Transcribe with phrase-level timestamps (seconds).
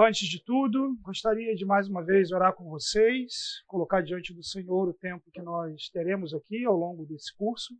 [0.00, 4.88] Antes de tudo, gostaria de mais uma vez orar com vocês, colocar diante do Senhor
[4.88, 7.74] o tempo que nós teremos aqui ao longo desse curso,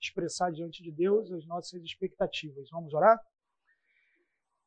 [0.00, 2.68] expressar diante de Deus as nossas expectativas.
[2.70, 3.18] Vamos orar?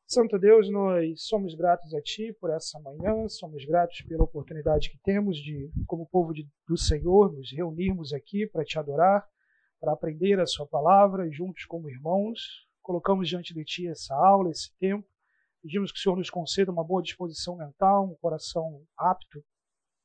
[0.06, 4.98] Santo Deus, nós somos gratos a Ti por essa manhã, somos gratos pela oportunidade que
[4.98, 9.26] temos de, como povo de, do Senhor, nos reunirmos aqui para Te adorar,
[9.80, 12.68] para aprender a Sua palavra, juntos como irmãos.
[12.82, 15.08] Colocamos diante de Ti essa aula, esse tempo
[15.62, 19.44] Pedimos que o Senhor nos conceda uma boa disposição mental, um coração apto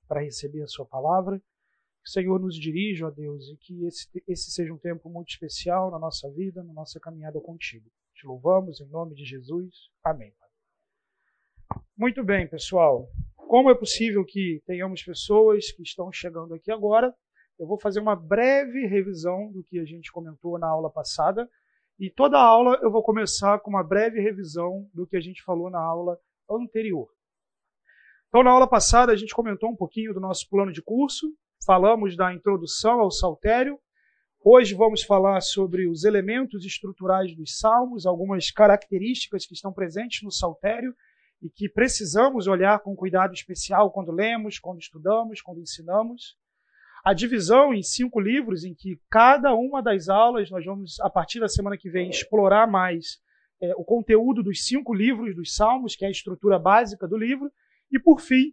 [0.07, 1.39] para receber a Sua palavra.
[1.39, 5.29] Que o Senhor nos dirija, ó Deus, e que esse, esse seja um tempo muito
[5.29, 7.89] especial na nossa vida, na nossa caminhada contigo.
[8.13, 9.89] Te louvamos em nome de Jesus.
[10.03, 10.31] Amém.
[11.97, 13.09] Muito bem, pessoal.
[13.35, 17.11] Como é possível que tenhamos pessoas que estão chegando aqui agora,
[17.57, 21.49] eu vou fazer uma breve revisão do que a gente comentou na aula passada
[21.99, 25.69] e toda aula eu vou começar com uma breve revisão do que a gente falou
[25.69, 27.07] na aula anterior.
[28.27, 31.27] Então, na aula passada, a gente comentou um pouquinho do nosso plano de curso,
[31.65, 33.79] falamos da introdução ao saltério.
[34.43, 40.31] Hoje vamos falar sobre os elementos estruturais dos salmos, algumas características que estão presentes no
[40.31, 40.93] saltério
[41.41, 46.37] e que precisamos olhar com cuidado especial quando lemos, quando estudamos, quando ensinamos
[47.07, 51.39] a divisão em cinco livros, em que cada uma das aulas, nós vamos, a partir
[51.39, 53.21] da semana que vem, explorar mais
[53.61, 57.49] é, o conteúdo dos cinco livros dos Salmos, que é a estrutura básica do livro.
[57.89, 58.51] E, por fim,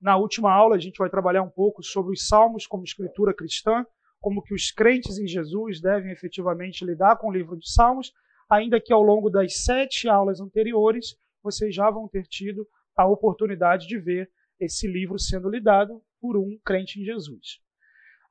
[0.00, 3.86] na última aula, a gente vai trabalhar um pouco sobre os Salmos como escritura cristã,
[4.20, 8.12] como que os crentes em Jesus devem efetivamente lidar com o livro dos Salmos,
[8.50, 13.86] ainda que ao longo das sete aulas anteriores, vocês já vão ter tido a oportunidade
[13.86, 17.64] de ver esse livro sendo lidado por um crente em Jesus.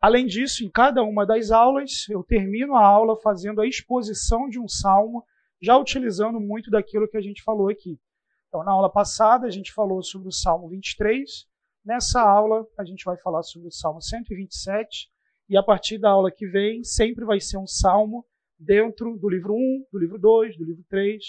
[0.05, 4.59] Além disso, em cada uma das aulas, eu termino a aula fazendo a exposição de
[4.59, 5.25] um salmo,
[5.59, 7.99] já utilizando muito daquilo que a gente falou aqui.
[8.47, 11.47] Então, na aula passada, a gente falou sobre o Salmo 23.
[11.83, 15.09] Nessa aula, a gente vai falar sobre o Salmo 127.
[15.49, 18.23] E a partir da aula que vem, sempre vai ser um salmo
[18.59, 21.23] dentro do livro 1, do livro 2, do livro 3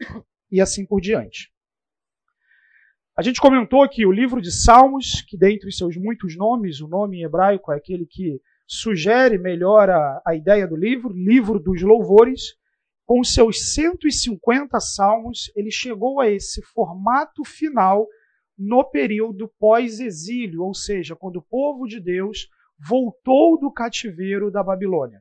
[0.50, 1.52] e assim por diante.
[3.18, 7.18] A gente comentou que o livro de Salmos, que dentre seus muitos nomes, o nome
[7.18, 12.54] em hebraico é aquele que sugere melhor a, a ideia do livro, livro dos louvores,
[13.04, 18.06] com seus 150 salmos, ele chegou a esse formato final
[18.56, 22.48] no período pós-exílio, ou seja, quando o povo de Deus
[22.78, 25.20] voltou do cativeiro da Babilônia.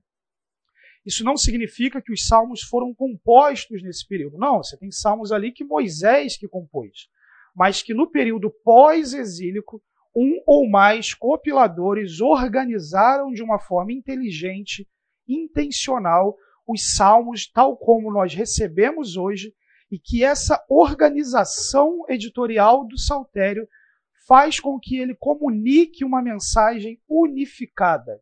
[1.03, 4.37] Isso não significa que os salmos foram compostos nesse período.
[4.37, 7.09] Não, você tem salmos ali que Moisés que compôs
[7.57, 9.81] mas que no período pós-exílico,
[10.15, 14.87] um ou mais copiladores organizaram de uma forma inteligente,
[15.27, 16.37] intencional,
[16.67, 19.51] os salmos tal como nós recebemos hoje,
[19.91, 23.67] e que essa organização editorial do Saltério
[24.27, 28.21] faz com que ele comunique uma mensagem unificada,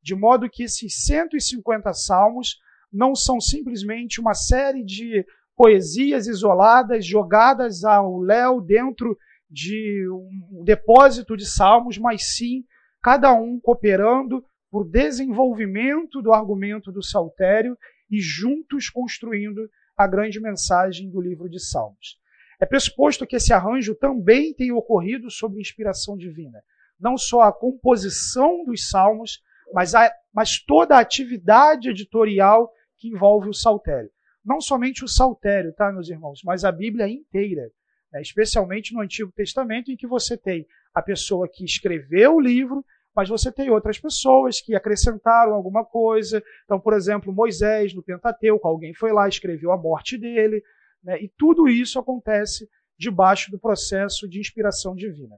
[0.00, 2.56] de modo que esses 150 salmos
[2.90, 5.26] não são simplesmente uma série de
[5.60, 9.14] poesias isoladas jogadas ao léu dentro
[9.50, 12.64] de um depósito de salmos, mas sim
[13.02, 17.76] cada um cooperando por desenvolvimento do argumento do saltério
[18.10, 22.18] e juntos construindo a grande mensagem do livro de Salmos.
[22.58, 26.62] É pressuposto que esse arranjo também tenha ocorrido sob inspiração divina.
[26.98, 29.42] Não só a composição dos salmos,
[29.74, 34.10] mas, a, mas toda a atividade editorial que envolve o saltério
[34.44, 37.70] não somente o saltério, tá, meus irmãos, mas a Bíblia inteira,
[38.12, 38.20] né?
[38.20, 42.84] especialmente no Antigo Testamento, em que você tem a pessoa que escreveu o livro,
[43.14, 46.42] mas você tem outras pessoas que acrescentaram alguma coisa.
[46.64, 50.62] Então, por exemplo, Moisés no Pentateuco, alguém foi lá, escreveu a morte dele,
[51.02, 51.20] né?
[51.20, 52.68] e tudo isso acontece
[52.98, 55.36] debaixo do processo de inspiração divina.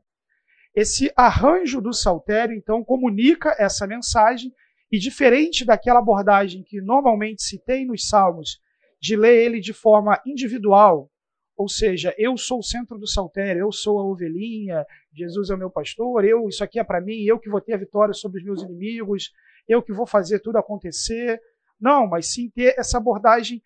[0.75, 4.53] Esse arranjo do saltério, então, comunica essa mensagem,
[4.91, 8.61] e diferente daquela abordagem que normalmente se tem nos salmos,
[9.03, 11.11] de ler ele de forma individual,
[11.57, 15.59] ou seja, eu sou o centro do saltério, eu sou a ovelhinha, Jesus é o
[15.59, 18.39] meu pastor, eu isso aqui é para mim, eu que vou ter a vitória sobre
[18.39, 19.33] os meus inimigos,
[19.69, 21.41] eu que vou fazer tudo acontecer.
[21.81, 23.61] Não, mas sim ter essa abordagem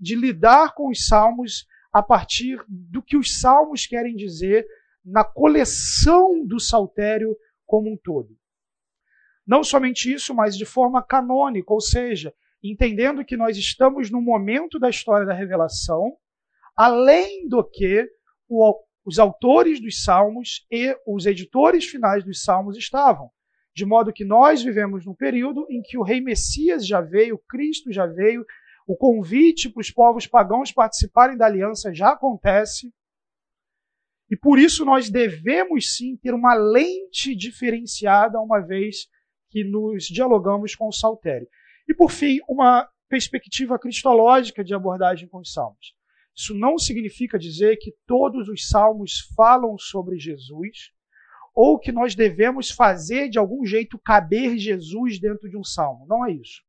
[0.00, 4.66] de lidar com os salmos a partir do que os salmos querem dizer
[5.04, 7.36] na coleção do saltério
[7.66, 8.34] como um todo.
[9.46, 12.32] Não somente isso, mas de forma canônica, ou seja,
[12.62, 16.16] entendendo que nós estamos no momento da história da revelação,
[16.76, 18.08] além do que
[18.48, 18.74] o,
[19.04, 23.30] os autores dos salmos e os editores finais dos salmos estavam.
[23.74, 27.92] De modo que nós vivemos num período em que o rei Messias já veio, Cristo
[27.92, 28.44] já veio,
[28.86, 32.92] o convite para os povos pagãos participarem da aliança já acontece.
[34.30, 39.08] E por isso nós devemos sim ter uma lente diferenciada, uma vez
[39.50, 41.48] que nos dialogamos com o saltério.
[41.88, 45.94] E por fim, uma perspectiva cristológica de abordagem com os salmos.
[46.36, 50.92] Isso não significa dizer que todos os salmos falam sobre Jesus,
[51.54, 56.06] ou que nós devemos fazer de algum jeito caber Jesus dentro de um salmo.
[56.06, 56.62] Não é isso.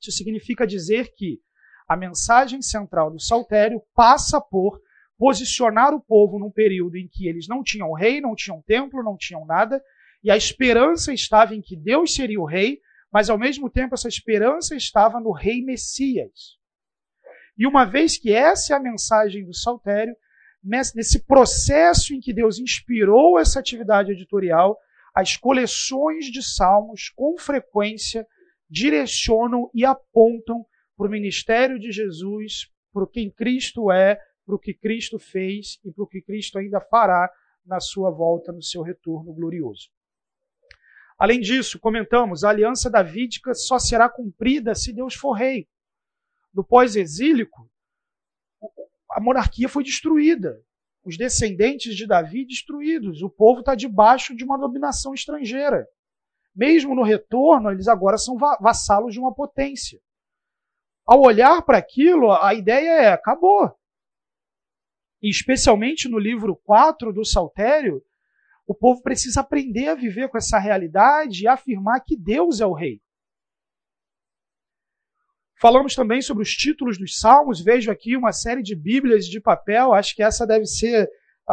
[0.00, 1.40] Isso significa dizer que
[1.88, 4.78] a mensagem central do saltério passa por
[5.16, 9.16] posicionar o povo num período em que eles não tinham rei, não tinham templo, não
[9.16, 9.82] tinham nada,
[10.22, 12.80] e a esperança estava em que Deus seria o rei,
[13.12, 16.56] mas ao mesmo tempo essa esperança estava no rei Messias.
[17.56, 20.14] E uma vez que essa é a mensagem do Saltério,
[20.62, 24.76] nesse processo em que Deus inspirou essa atividade editorial,
[25.14, 28.26] as coleções de salmos com frequência
[28.68, 30.66] direcionam e apontam
[30.96, 35.92] para o ministério de Jesus, para quem Cristo é, para o que Cristo fez e
[35.92, 37.30] para o que Cristo ainda fará
[37.64, 39.88] na sua volta, no seu retorno glorioso.
[41.18, 45.66] Além disso, comentamos, a aliança davídica só será cumprida se Deus for rei.
[46.52, 47.70] No pós-exílico,
[49.10, 50.62] a monarquia foi destruída.
[51.04, 53.22] Os descendentes de Davi destruídos.
[53.22, 55.86] O povo está debaixo de uma dominação estrangeira.
[56.54, 60.00] Mesmo no retorno, eles agora são vassalos de uma potência.
[61.06, 63.72] Ao olhar para aquilo, a ideia é: acabou.
[65.22, 68.02] E especialmente no livro 4 do Saltério,
[68.66, 72.72] o povo precisa aprender a viver com essa realidade e afirmar que Deus é o
[72.72, 73.00] rei.
[75.58, 77.62] Falamos também sobre os títulos dos salmos.
[77.62, 79.94] Vejo aqui uma série de Bíblias de papel.
[79.94, 81.08] Acho que essa deve ser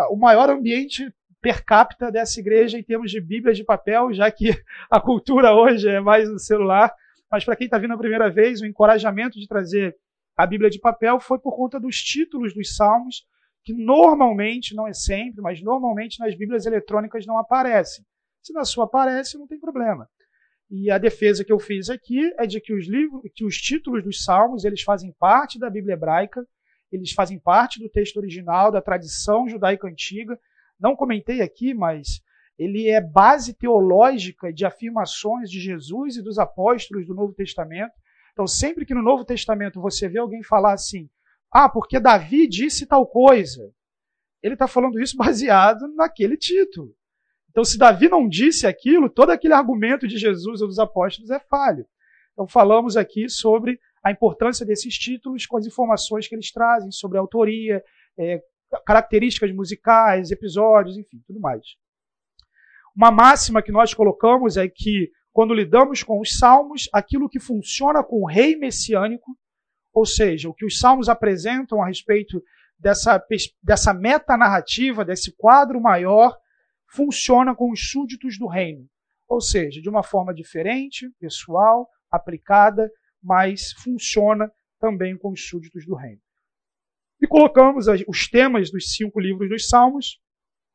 [0.09, 4.49] o maior ambiente per capita dessa igreja em termos de Bíblias de papel, já que
[4.89, 6.93] a cultura hoje é mais no celular.
[7.31, 9.95] Mas para quem está vindo a primeira vez, o encorajamento de trazer
[10.35, 13.25] a Bíblia de papel foi por conta dos títulos dos salmos
[13.63, 18.05] que normalmente, não é sempre, mas normalmente nas Bíblias eletrônicas não aparecem.
[18.41, 20.07] Se na sua aparece, não tem problema.
[20.69, 24.03] E a defesa que eu fiz aqui é de que os livros, que os títulos
[24.03, 26.45] dos salmos, eles fazem parte da Bíblia hebraica,
[26.91, 30.37] eles fazem parte do texto original, da tradição judaica antiga.
[30.79, 32.21] Não comentei aqui, mas
[32.57, 37.93] ele é base teológica de afirmações de Jesus e dos apóstolos do Novo Testamento.
[38.31, 41.09] Então, sempre que no Novo Testamento você vê alguém falar assim,
[41.53, 43.71] ah, porque Davi disse tal coisa.
[44.41, 46.95] Ele está falando isso baseado naquele título.
[47.51, 51.39] Então, se Davi não disse aquilo, todo aquele argumento de Jesus ou dos apóstolos é
[51.39, 51.85] falho.
[52.31, 57.19] Então, falamos aqui sobre a importância desses títulos com as informações que eles trazem sobre
[57.19, 57.83] a autoria,
[58.17, 58.41] é,
[58.87, 61.63] características musicais, episódios, enfim, tudo mais.
[62.95, 68.03] Uma máxima que nós colocamos é que, quando lidamos com os salmos, aquilo que funciona
[68.03, 69.37] com o rei messiânico
[69.93, 72.43] ou seja, o que os salmos apresentam a respeito
[72.79, 73.23] dessa,
[73.61, 76.35] dessa metanarrativa, desse quadro maior,
[76.87, 78.87] funciona com os súditos do reino.
[79.27, 82.91] Ou seja, de uma forma diferente, pessoal, aplicada,
[83.21, 86.21] mas funciona também com os súditos do reino.
[87.21, 90.19] E colocamos os temas dos cinco livros dos Salmos,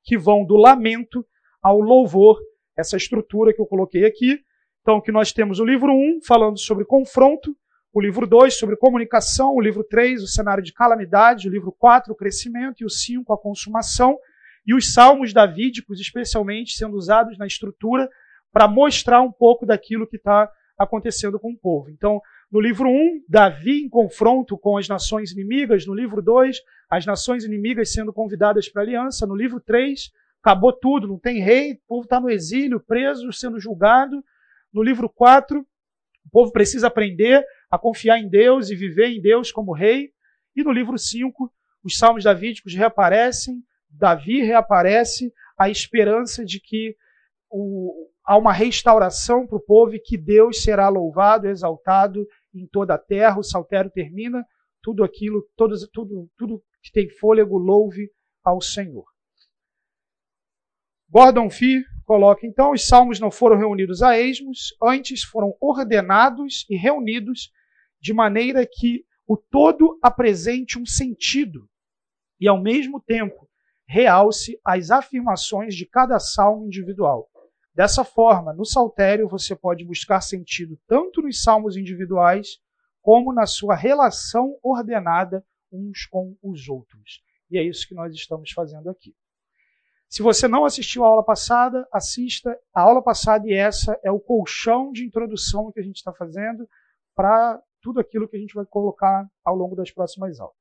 [0.03, 1.27] que vão do lamento
[1.61, 2.41] ao louvor,
[2.77, 4.41] essa estrutura que eu coloquei aqui.
[4.81, 7.55] Então, que nós temos o livro 1, falando sobre confronto,
[7.93, 12.13] o livro 2 sobre comunicação, o livro 3, o cenário de calamidade, o livro 4,
[12.13, 14.19] o crescimento, e o 5, a consumação,
[14.67, 18.09] e os salmos davídicos, especialmente, sendo usados na estrutura
[18.53, 21.91] para mostrar um pouco daquilo que está acontecendo com o povo.
[21.91, 22.21] Então,
[22.51, 25.87] no livro 1, Davi em confronto com as nações inimigas.
[25.87, 26.59] No livro 2,
[26.89, 29.27] as nações inimigas sendo convidadas para a aliança.
[29.27, 30.11] No livro 3,
[30.43, 34.23] acabou tudo, não tem rei, o povo está no exílio, preso, sendo julgado.
[34.73, 39.53] No livro 4, o povo precisa aprender a confiar em Deus e viver em Deus
[39.53, 40.11] como rei.
[40.57, 41.53] E no livro 5,
[41.85, 46.97] os salmos davídicos reaparecem, Davi reaparece, a esperança de que
[47.51, 52.95] o, há uma restauração para o povo e que Deus será louvado, exaltado em toda
[52.95, 53.39] a terra.
[53.39, 54.45] O saltério termina,
[54.83, 55.75] tudo aquilo, tudo,
[56.37, 58.11] tudo que tem fôlego, louve
[58.45, 59.05] ao Senhor.
[61.11, 66.77] Gordon Fee coloca então: os salmos não foram reunidos a esmos, antes foram ordenados e
[66.77, 67.51] reunidos
[68.01, 71.69] de maneira que o todo apresente um sentido
[72.41, 73.49] e, ao mesmo tempo,
[73.87, 77.29] realce as afirmações de cada salmo individual.
[77.75, 82.59] Dessa forma, no saltério você pode buscar sentido tanto nos salmos individuais
[83.01, 87.23] como na sua relação ordenada uns com os outros.
[87.51, 89.15] E é isso que nós estamos fazendo aqui.
[90.09, 94.19] Se você não assistiu a aula passada, assista a aula passada e essa é o
[94.19, 96.69] colchão de introdução que a gente está fazendo
[97.15, 100.57] para tudo aquilo que a gente vai colocar ao longo das próximas aulas.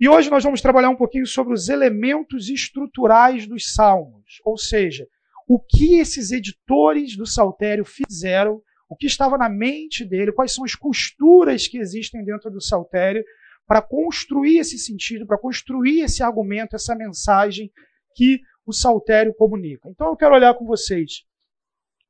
[0.00, 5.06] E hoje nós vamos trabalhar um pouquinho sobre os elementos estruturais dos salmos, ou seja,
[5.48, 10.64] o que esses editores do saltério fizeram, o que estava na mente dele, quais são
[10.64, 13.24] as costuras que existem dentro do saltério
[13.66, 17.70] para construir esse sentido, para construir esse argumento, essa mensagem
[18.14, 19.88] que o saltério comunica.
[19.88, 21.24] Então eu quero olhar com vocês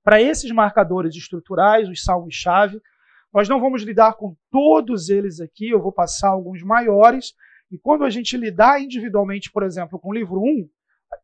[0.03, 2.81] para esses marcadores estruturais, os salmos-chave.
[3.33, 7.35] Nós não vamos lidar com todos eles aqui, eu vou passar alguns maiores.
[7.71, 10.69] E quando a gente lidar individualmente, por exemplo, com o livro 1,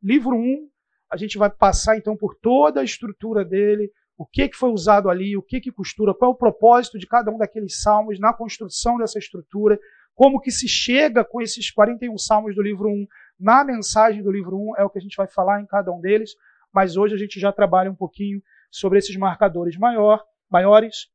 [0.03, 0.69] livro 1,
[1.11, 5.09] a gente vai passar então por toda a estrutura dele, o que, que foi usado
[5.09, 8.33] ali, o que, que costura, qual é o propósito de cada um daqueles salmos na
[8.33, 9.79] construção dessa estrutura,
[10.15, 13.07] como que se chega com esses 41 salmos do livro 1
[13.41, 16.01] na mensagem do livro 1, é o que a gente vai falar em cada um
[16.01, 16.33] deles,
[16.73, 21.09] mas hoje a gente já trabalha um pouquinho sobre esses marcadores maior, maiores,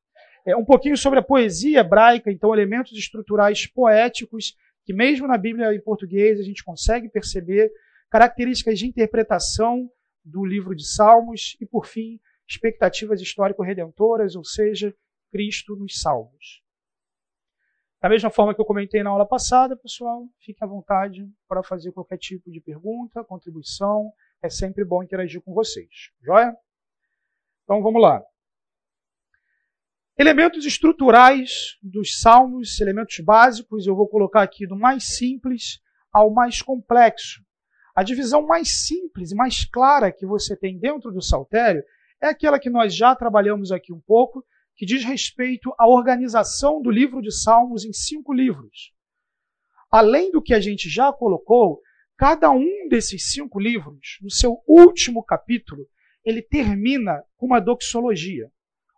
[0.46, 4.56] é, um pouquinho sobre a poesia hebraica, então elementos estruturais poéticos,
[4.86, 7.72] que mesmo na Bíblia em português a gente consegue perceber,
[8.10, 9.90] características de interpretação
[10.24, 14.94] do livro de Salmos e, por fim, expectativas histórico-redentoras, ou seja,
[15.32, 16.64] Cristo nos Salmos.
[18.02, 21.92] Da mesma forma que eu comentei na aula passada, pessoal, fiquem à vontade para fazer
[21.92, 24.12] qualquer tipo de pergunta, contribuição.
[24.42, 26.12] É sempre bom interagir com vocês.
[26.22, 26.56] Joia?
[27.64, 28.24] Então vamos lá.
[30.22, 35.80] Elementos estruturais dos salmos, elementos básicos, eu vou colocar aqui do mais simples
[36.12, 37.42] ao mais complexo.
[37.96, 41.82] A divisão mais simples e mais clara que você tem dentro do saltério
[42.22, 44.44] é aquela que nós já trabalhamos aqui um pouco,
[44.76, 48.92] que diz respeito à organização do livro de Salmos em cinco livros.
[49.90, 51.80] Além do que a gente já colocou,
[52.18, 55.88] cada um desses cinco livros, no seu último capítulo,
[56.26, 58.52] ele termina com uma doxologia,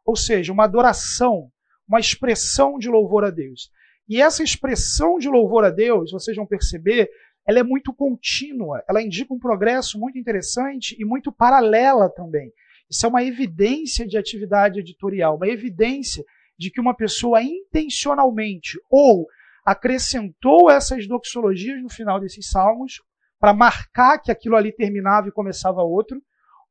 [0.06, 1.52] ou seja, uma adoração,
[1.88, 3.70] uma expressão de louvor a Deus.
[4.08, 7.10] E essa expressão de louvor a Deus, vocês vão perceber,
[7.48, 12.52] ela é muito contínua, ela indica um progresso muito interessante e muito paralela também.
[12.90, 16.26] Isso é uma evidência de atividade editorial, uma evidência
[16.58, 19.28] de que uma pessoa intencionalmente ou
[19.66, 23.02] acrescentou essas doxologias no final desses salmos
[23.40, 26.22] para marcar que aquilo ali terminava e começava outro,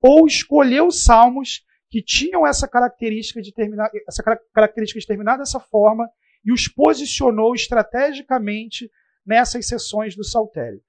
[0.00, 4.22] ou escolheu salmos que tinham essa característica de terminar, essa
[4.54, 6.08] característica de terminar dessa forma
[6.44, 8.90] e os posicionou estrategicamente
[9.26, 10.80] nessas sessões do saltério.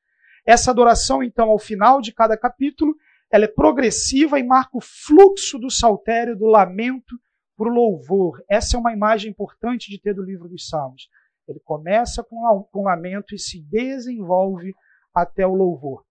[0.46, 2.96] Essa adoração, então, ao final de cada capítulo,
[3.32, 7.20] ela é progressiva e marca o fluxo do saltério, do lamento
[7.58, 8.44] para o louvor.
[8.50, 11.10] Essa é uma imagem importante de ter do livro dos Salmos.
[11.48, 14.74] Ele começa com, com lamento e se desenvolve
[15.14, 16.04] até o louvor.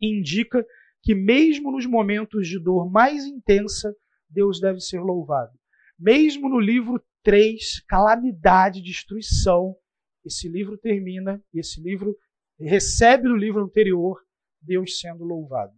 [0.00, 0.64] Indica
[1.02, 3.94] que, mesmo nos momentos de dor mais intensa,
[4.34, 5.52] Deus deve ser louvado.
[5.98, 9.76] Mesmo no livro 3, calamidade, destruição,
[10.24, 12.16] esse livro termina e esse livro
[12.58, 14.20] recebe do livro anterior
[14.60, 15.72] Deus sendo louvado.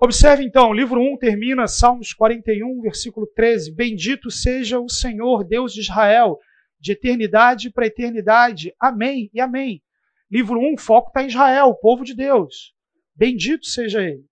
[0.00, 5.72] Observe então, o livro 1 termina, Salmos 41, versículo 13: Bendito seja o Senhor, Deus
[5.72, 6.38] de Israel,
[6.78, 8.72] de eternidade para eternidade.
[8.80, 9.82] Amém e amém.
[10.30, 12.74] Livro 1, foco está em Israel, o povo de Deus.
[13.14, 14.24] Bendito seja ele.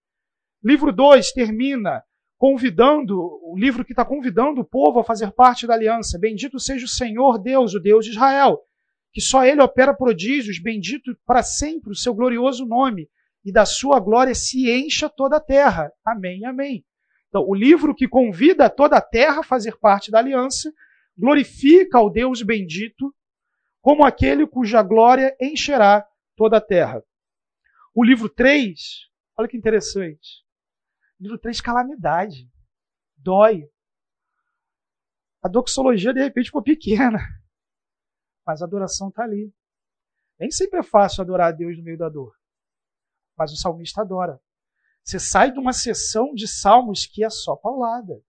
[0.62, 2.02] Livro 2 termina
[2.38, 6.18] convidando, o livro que está convidando o povo a fazer parte da aliança.
[6.18, 8.60] Bendito seja o Senhor Deus, o Deus de Israel,
[9.12, 13.08] que só ele opera prodígios, bendito para sempre o seu glorioso nome
[13.44, 15.90] e da sua glória se encha toda a terra.
[16.04, 16.84] Amém, amém.
[17.28, 20.72] Então, o livro que convida toda a terra a fazer parte da aliança
[21.16, 23.14] glorifica ao Deus bendito
[23.80, 26.04] como aquele cuja glória encherá
[26.36, 27.02] toda a terra.
[27.94, 28.78] O livro 3,
[29.38, 30.45] olha que interessante.
[31.20, 32.50] Livro 3, calamidade.
[33.16, 33.68] Dói.
[35.42, 37.18] A doxologia, de repente, ficou pequena.
[38.46, 39.52] Mas a adoração está ali.
[40.38, 42.36] Nem sempre é fácil adorar a Deus no meio da dor
[43.36, 44.40] mas o salmista adora.
[45.04, 48.20] Você sai de uma sessão de salmos que é só paulada.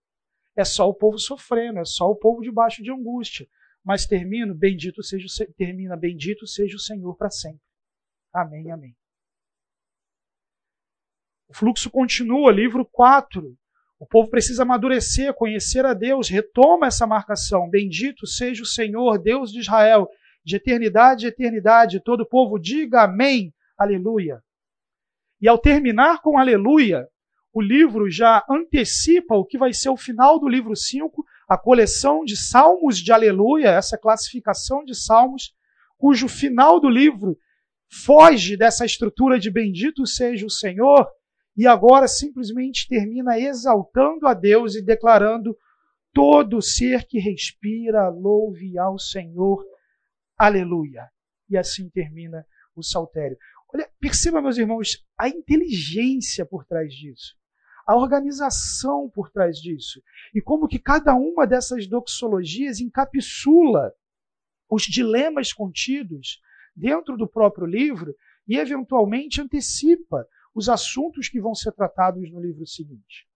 [0.54, 3.48] É só o povo sofrendo, é só o povo debaixo de angústia.
[3.82, 5.26] Mas termina, bendito seja
[5.56, 7.62] termina, bendito seja o Senhor para sempre.
[8.32, 8.96] Amém, amém.
[11.48, 13.56] O fluxo continua, livro 4.
[13.98, 17.70] O povo precisa amadurecer, conhecer a Deus, retoma essa marcação.
[17.70, 20.08] Bendito seja o Senhor, Deus de Israel,
[20.44, 22.00] de eternidade a eternidade.
[22.00, 24.42] Todo o povo diga amém, aleluia.
[25.40, 27.08] E ao terminar com aleluia,
[27.52, 32.24] o livro já antecipa o que vai ser o final do livro 5, a coleção
[32.24, 35.54] de salmos de aleluia, essa classificação de salmos,
[35.96, 37.38] cujo final do livro
[37.90, 41.08] foge dessa estrutura de bendito seja o Senhor
[41.58, 45.58] e agora simplesmente termina exaltando a Deus e declarando
[46.14, 49.66] todo ser que respira louve ao Senhor.
[50.38, 51.10] Aleluia.
[51.50, 52.46] E assim termina
[52.76, 53.36] o saltério.
[53.74, 57.34] Olha, perceba, meus irmãos, a inteligência por trás disso,
[57.84, 60.00] a organização por trás disso,
[60.32, 63.92] e como que cada uma dessas doxologias encapsula
[64.70, 66.40] os dilemas contidos
[66.76, 68.14] dentro do próprio livro
[68.46, 70.24] e, eventualmente, antecipa
[70.58, 73.26] os assuntos que vão ser tratados no livro seguinte.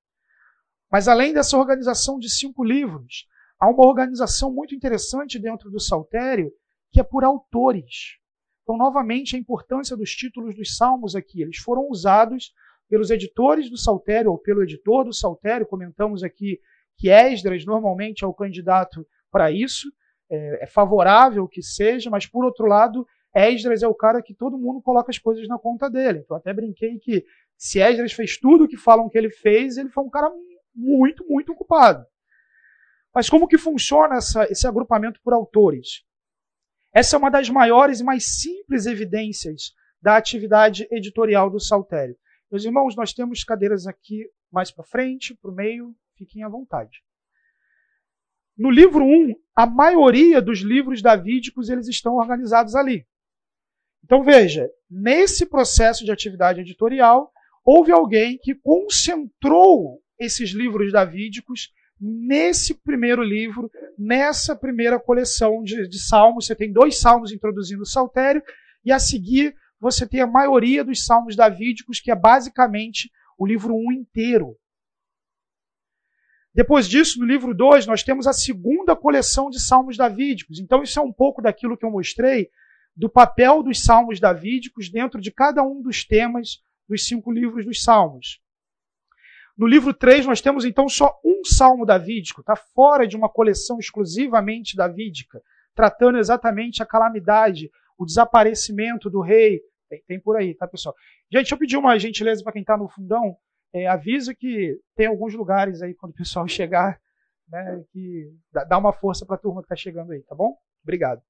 [0.91, 3.27] Mas, além dessa organização de cinco livros,
[3.59, 6.53] há uma organização muito interessante dentro do Saltério,
[6.91, 8.19] que é por autores.
[8.63, 11.41] Então, novamente, a importância dos títulos dos salmos aqui.
[11.41, 12.53] Eles foram usados
[12.89, 15.67] pelos editores do Saltério ou pelo editor do Saltério.
[15.67, 16.61] Comentamos aqui
[16.99, 19.91] que Esdras normalmente é o candidato para isso.
[20.31, 24.59] É, é favorável que seja, mas por outro lado, Esdras é o cara que todo
[24.59, 26.21] mundo coloca as coisas na conta dele.
[26.21, 27.25] Então, até brinquei que
[27.57, 30.31] se Esdras fez tudo o que falam que ele fez, ele foi um cara
[30.75, 32.05] muito, muito ocupado.
[33.15, 36.05] Mas como que funciona essa, esse agrupamento por autores?
[36.95, 42.17] Essa é uma das maiores e mais simples evidências da atividade editorial do Saltério.
[42.51, 47.03] Meus irmãos, nós temos cadeiras aqui mais para frente, para o meio, fiquem à vontade.
[48.57, 53.07] No livro 1, a maioria dos livros davídicos eles estão organizados ali.
[54.05, 57.33] Então veja, nesse processo de atividade editorial,
[57.65, 66.01] houve alguém que concentrou esses livros davídicos nesse primeiro livro, nessa primeira coleção de, de
[66.01, 66.47] salmos.
[66.47, 68.43] Você tem dois salmos introduzindo o saltério,
[68.85, 73.75] e a seguir você tem a maioria dos salmos davídicos, que é basicamente o livro
[73.75, 74.57] 1 inteiro.
[76.55, 80.61] Depois disso, no livro 2, nós temos a segunda coleção de salmos davídicos.
[80.61, 82.51] Então, isso é um pouco daquilo que eu mostrei
[82.95, 87.83] do papel dos salmos davídicos dentro de cada um dos temas dos cinco livros dos
[87.83, 88.41] salmos.
[89.57, 93.79] No livro 3, nós temos então só um salmo davídico, está fora de uma coleção
[93.79, 95.43] exclusivamente davídica,
[95.75, 99.61] tratando exatamente a calamidade, o desaparecimento do rei.
[99.89, 100.95] Tem, tem por aí, tá, pessoal?
[101.31, 103.37] Gente, eu pedi uma gentileza para quem está no fundão,
[103.75, 106.99] é, avisa que tem alguns lugares aí quando o pessoal chegar,
[107.49, 110.57] né, que dá uma força para a turma que está chegando aí, tá bom?
[110.83, 111.23] Obrigado.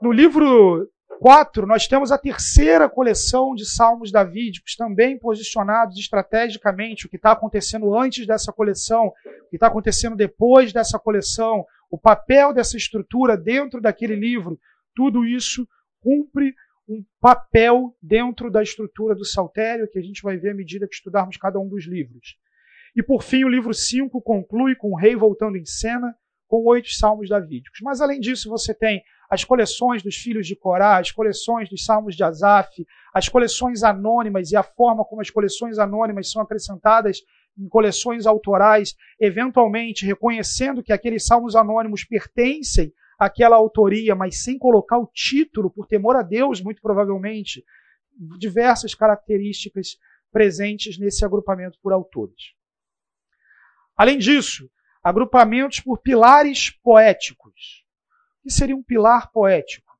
[0.00, 0.88] No livro
[1.20, 7.32] 4, nós temos a terceira coleção de salmos davídicos, também posicionados estrategicamente, o que está
[7.32, 13.36] acontecendo antes dessa coleção, o que está acontecendo depois dessa coleção, o papel dessa estrutura
[13.36, 14.58] dentro daquele livro,
[14.94, 15.66] tudo isso
[16.00, 16.54] cumpre
[16.88, 20.94] um papel dentro da estrutura do saltério, que a gente vai ver à medida que
[20.94, 22.36] estudarmos cada um dos livros.
[22.94, 26.14] E por fim, o livro 5 conclui com o rei voltando em cena,
[26.46, 27.80] com oito salmos davídicos.
[27.82, 32.16] Mas além disso, você tem as coleções dos filhos de Corá, as coleções dos salmos
[32.16, 37.22] de Asaf, as coleções anônimas e a forma como as coleções anônimas são acrescentadas
[37.58, 44.96] em coleções autorais, eventualmente reconhecendo que aqueles salmos anônimos pertencem àquela autoria, mas sem colocar
[44.96, 47.64] o título, por temor a Deus, muito provavelmente,
[48.38, 49.98] diversas características
[50.32, 52.54] presentes nesse agrupamento por autores.
[53.96, 54.70] Além disso,
[55.02, 57.87] agrupamentos por pilares poéticos
[58.48, 59.92] que seria um pilar poético.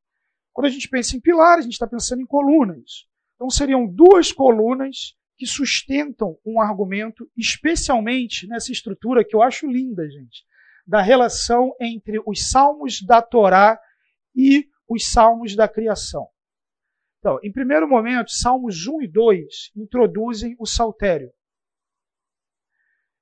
[0.55, 3.07] Quando a gente pensa em pilares, a gente está pensando em colunas.
[3.35, 10.09] Então seriam duas colunas que sustentam um argumento, especialmente nessa estrutura que eu acho linda,
[10.11, 10.45] gente,
[10.87, 13.79] da relação entre os salmos da Torá
[14.35, 16.27] e os salmos da criação.
[17.19, 21.31] Então, em primeiro momento, Salmos 1 e 2 introduzem o saltério.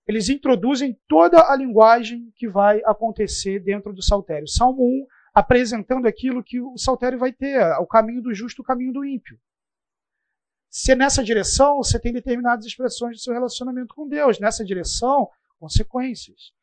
[0.07, 4.47] Eles introduzem toda a linguagem que vai acontecer dentro do saltério.
[4.47, 8.91] Salmo 1 apresentando aquilo que o saltério vai ter, o caminho do justo, o caminho
[8.91, 9.39] do ímpio.
[10.71, 14.41] Se nessa direção, você tem determinadas expressões do seu relacionamento com Deus.
[14.41, 15.29] Nessa direção,
[15.61, 16.55] consequências.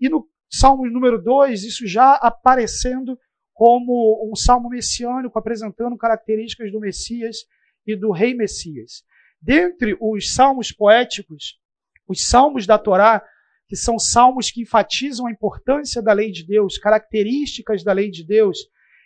[0.00, 3.18] E no Salmo número 2, isso já aparecendo
[3.52, 7.44] como um salmo messiânico, apresentando características do Messias
[7.86, 9.04] e do Rei Messias.
[9.42, 11.60] Dentre os salmos poéticos,
[12.08, 13.22] os salmos da Torá,
[13.68, 18.24] que são salmos que enfatizam a importância da lei de Deus, características da lei de
[18.24, 18.58] Deus,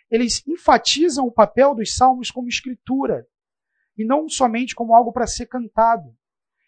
[0.09, 3.25] eles enfatizam o papel dos salmos como escritura
[3.97, 6.13] e não somente como algo para ser cantado.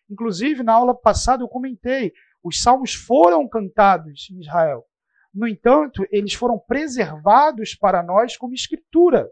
[0.09, 4.85] Inclusive, na aula passada eu comentei, os salmos foram cantados em Israel.
[5.33, 9.29] No entanto, eles foram preservados para nós como escritura.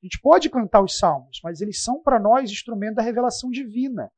[0.00, 4.12] A gente pode cantar os salmos, mas eles são para nós instrumento da revelação divina,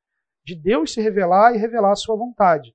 [0.44, 2.74] de Deus se revelar e revelar a sua vontade.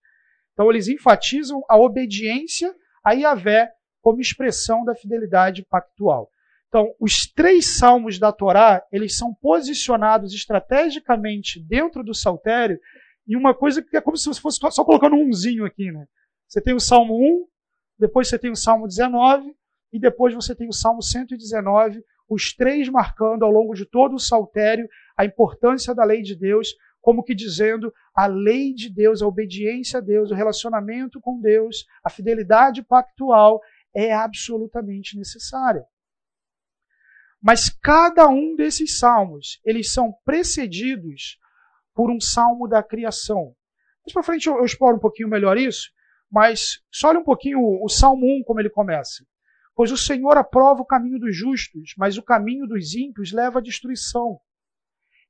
[0.56, 3.70] Então, eles enfatizam a obediência a Yahvé
[4.02, 6.32] como expressão da fidelidade pactual.
[6.68, 12.80] Então, os três salmos da Torá, eles são posicionados estrategicamente dentro do saltério
[13.28, 16.06] em uma coisa que é como se você fosse só colocando um umzinho aqui, né?
[16.48, 17.48] Você tem o Salmo 1,
[18.00, 19.56] depois você tem o Salmo 19
[19.94, 24.20] e depois você tem o Salmo 119, os três marcando ao longo de todo o
[24.20, 24.88] saltério
[25.18, 26.70] a importância da lei de Deus,
[27.06, 31.86] como que dizendo a lei de Deus, a obediência a Deus, o relacionamento com Deus,
[32.04, 33.62] a fidelidade pactual
[33.94, 35.86] é absolutamente necessária.
[37.39, 41.38] Mas cada um desses salmos, eles são precedidos
[41.94, 43.56] por um salmo da criação.
[44.04, 45.91] Mais para frente eu, eu exploro um pouquinho melhor isso,
[46.32, 49.24] mas só olha um pouquinho o, o Salmo 1 como ele começa.
[49.76, 53.62] Pois o Senhor aprova o caminho dos justos, mas o caminho dos ímpios leva à
[53.62, 54.39] destruição.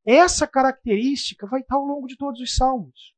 [0.05, 3.15] Essa característica vai estar ao longo de todos os salmos.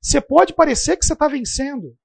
[0.00, 1.96] Você pode parecer que você está vencendo.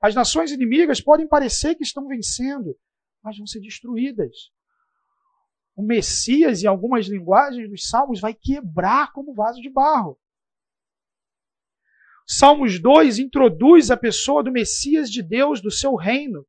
[0.00, 2.76] As nações inimigas podem parecer que estão vencendo,
[3.22, 4.50] mas vão ser destruídas
[5.78, 10.18] o Messias, em algumas linguagens dos Salmos, vai quebrar como vaso de barro.
[12.26, 16.44] Salmos 2 introduz a pessoa do Messias de Deus, do seu reino,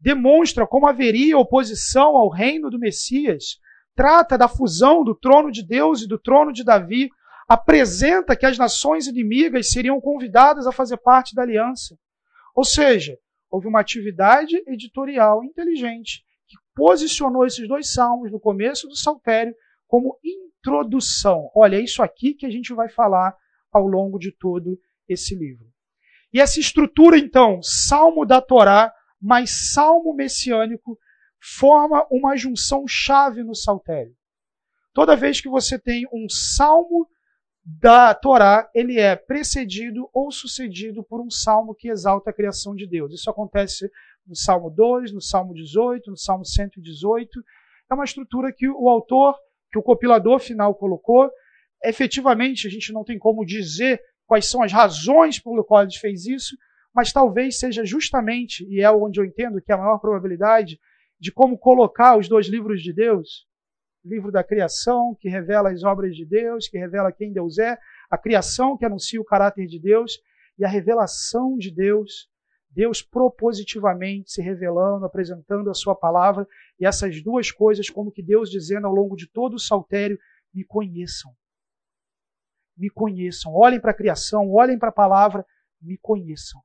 [0.00, 3.60] demonstra como haveria oposição ao reino do Messias,
[4.00, 7.10] trata da fusão do trono de Deus e do trono de Davi,
[7.46, 11.98] apresenta que as nações inimigas seriam convidadas a fazer parte da aliança.
[12.54, 13.18] Ou seja,
[13.50, 16.24] houve uma atividade editorial inteligente
[16.74, 19.54] posicionou esses dois salmos no começo do saltério
[19.86, 21.50] como introdução.
[21.54, 23.36] Olha, é isso aqui que a gente vai falar
[23.70, 25.66] ao longo de todo esse livro.
[26.32, 30.98] E essa estrutura, então, salmo da Torá mais salmo messiânico,
[31.40, 34.14] forma uma junção chave no saltério.
[34.92, 37.08] Toda vez que você tem um salmo
[37.64, 42.86] da Torá, ele é precedido ou sucedido por um salmo que exalta a criação de
[42.86, 43.12] Deus.
[43.12, 43.88] Isso acontece
[44.26, 47.40] no Salmo 2, no Salmo 18, no Salmo 118.
[47.90, 49.36] É uma estrutura que o autor,
[49.70, 51.30] que o compilador final colocou.
[51.84, 56.26] Efetivamente, a gente não tem como dizer quais são as razões pelo qual ele fez
[56.26, 56.56] isso,
[56.94, 60.78] mas talvez seja justamente, e é onde eu entendo que é a maior probabilidade,
[61.20, 63.46] de como colocar os dois livros de Deus,
[64.02, 67.78] o livro da criação, que revela as obras de Deus, que revela quem Deus é,
[68.10, 70.18] a criação, que anuncia o caráter de Deus,
[70.58, 72.28] e a revelação de Deus,
[72.70, 76.46] Deus propositivamente se revelando, apresentando a sua palavra,
[76.78, 80.18] e essas duas coisas, como que Deus dizendo ao longo de todo o saltério,
[80.54, 81.32] me conheçam.
[82.76, 83.54] Me conheçam.
[83.54, 85.44] Olhem para a criação, olhem para a palavra,
[85.82, 86.62] me conheçam.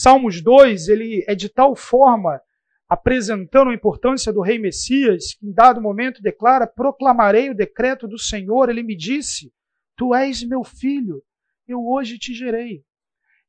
[0.00, 2.40] Salmos 2, ele é de tal forma
[2.88, 8.16] apresentando a importância do rei Messias, que em dado momento declara: proclamarei o decreto do
[8.16, 8.68] Senhor.
[8.68, 9.52] Ele me disse:
[9.96, 11.20] Tu és meu filho,
[11.66, 12.84] eu hoje te gerei.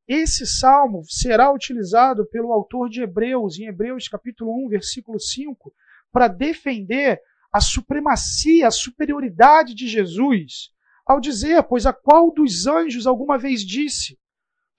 [0.07, 5.71] Esse salmo será utilizado pelo autor de Hebreus, em Hebreus capítulo 1, versículo 5,
[6.11, 7.21] para defender
[7.53, 10.71] a supremacia, a superioridade de Jesus,
[11.05, 14.17] ao dizer: Pois a qual dos anjos alguma vez disse: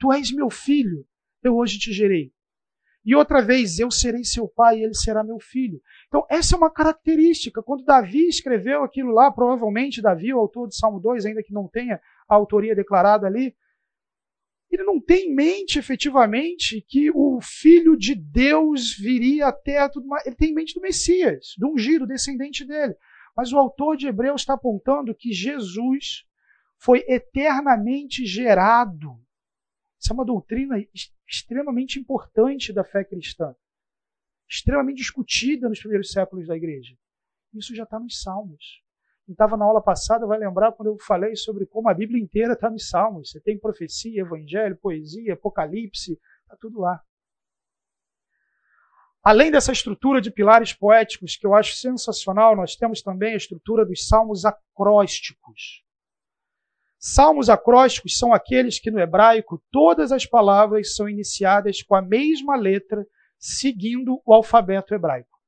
[0.00, 1.06] Tu és meu filho,
[1.42, 2.33] eu hoje te gerei.
[3.05, 5.81] E outra vez, eu serei seu pai e ele será meu filho.
[6.07, 7.62] Então, essa é uma característica.
[7.62, 11.66] Quando Davi escreveu aquilo lá, provavelmente Davi, o autor do Salmo 2, ainda que não
[11.66, 11.98] tenha
[12.29, 13.55] a autoria declarada ali,
[14.70, 20.24] ele não tem em mente efetivamente que o Filho de Deus viria até tudo mais.
[20.26, 22.94] Ele tem em mente do Messias, do ungido, descendente dele.
[23.37, 26.24] Mas o autor de Hebreus está apontando que Jesus
[26.79, 29.18] foi eternamente gerado.
[30.01, 30.77] Isso é uma doutrina
[31.29, 33.55] extremamente importante da fé cristã,
[34.49, 36.97] extremamente discutida nos primeiros séculos da igreja.
[37.53, 38.83] Isso já está nos Salmos.
[39.27, 42.55] Quem estava na aula passada vai lembrar quando eu falei sobre como a Bíblia inteira
[42.55, 43.31] está nos Salmos.
[43.31, 47.03] Você tem profecia, evangelho, poesia, apocalipse, está tudo lá.
[49.23, 53.85] Além dessa estrutura de pilares poéticos que eu acho sensacional, nós temos também a estrutura
[53.85, 55.85] dos salmos acrósticos.
[57.03, 62.57] Salmos acrósticos são aqueles que no hebraico todas as palavras são iniciadas com a mesma
[62.57, 63.07] letra,
[63.39, 65.41] seguindo o alfabeto hebraico.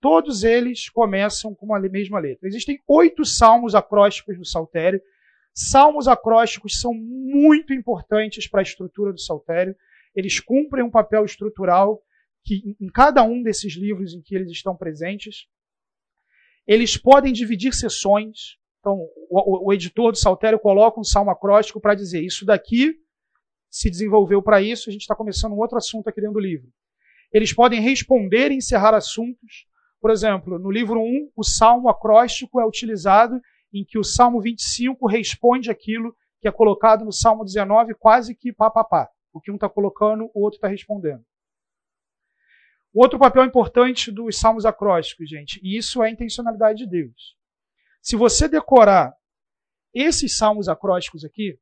[0.00, 2.48] Todos eles começam com a mesma letra.
[2.48, 4.98] Existem oito salmos acrósticos no Saltério.
[5.52, 9.76] Salmos acrósticos são muito importantes para a estrutura do Saltério.
[10.16, 12.02] Eles cumprem um papel estrutural
[12.42, 15.46] que em cada um desses livros em que eles estão presentes.
[16.66, 18.56] Eles podem dividir sessões.
[18.84, 22.94] Então, o, o editor do Saltério coloca um salmo acróstico para dizer isso daqui
[23.70, 26.68] se desenvolveu para isso, a gente está começando um outro assunto aqui dentro do livro.
[27.32, 29.66] Eles podem responder e encerrar assuntos.
[30.00, 33.40] Por exemplo, no livro 1, o salmo acróstico é utilizado
[33.72, 38.52] em que o salmo 25 responde aquilo que é colocado no salmo 19, quase que
[38.52, 39.08] papapá.
[39.32, 41.24] O que um está colocando, o outro está respondendo.
[42.92, 47.34] O outro papel importante dos salmos acrósticos, gente, e isso é a intencionalidade de Deus.
[48.04, 49.16] Se você decorar
[49.94, 51.58] esses salmos acrósticos aqui,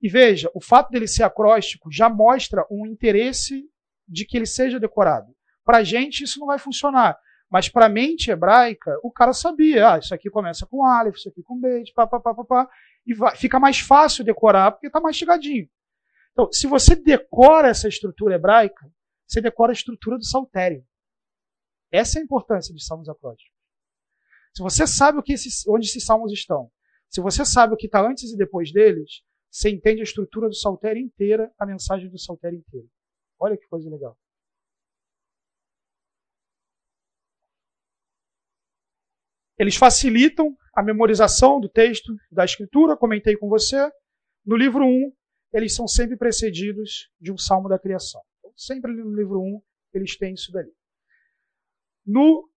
[0.00, 3.68] e veja, o fato dele ser acróstico já mostra um interesse
[4.06, 5.34] de que ele seja decorado.
[5.64, 7.18] Para a gente isso não vai funcionar.
[7.50, 11.28] Mas para a mente hebraica, o cara sabia, ah, isso aqui começa com Aleph, isso
[11.30, 12.70] aqui com Beit, pá, pá, pá, pá, pá,
[13.04, 15.68] e vai, fica mais fácil decorar porque está mastigadinho.
[16.30, 18.88] Então, se você decora essa estrutura hebraica,
[19.26, 20.86] você decora a estrutura do saltério.
[21.90, 23.57] Essa é a importância dos salmos acrósticos.
[24.58, 26.68] Se você sabe o que esses, onde esses salmos estão,
[27.08, 30.54] se você sabe o que está antes e depois deles, você entende a estrutura do
[30.56, 32.88] saltério inteira, a mensagem do saltério inteiro.
[33.38, 34.18] Olha que coisa legal.
[39.56, 43.88] Eles facilitam a memorização do texto, da escritura, comentei com você.
[44.44, 45.12] No livro 1,
[45.52, 48.20] eles são sempre precedidos de um salmo da criação.
[48.40, 49.62] Então, sempre no livro 1,
[49.94, 50.72] eles têm isso dali.
[52.04, 52.50] No,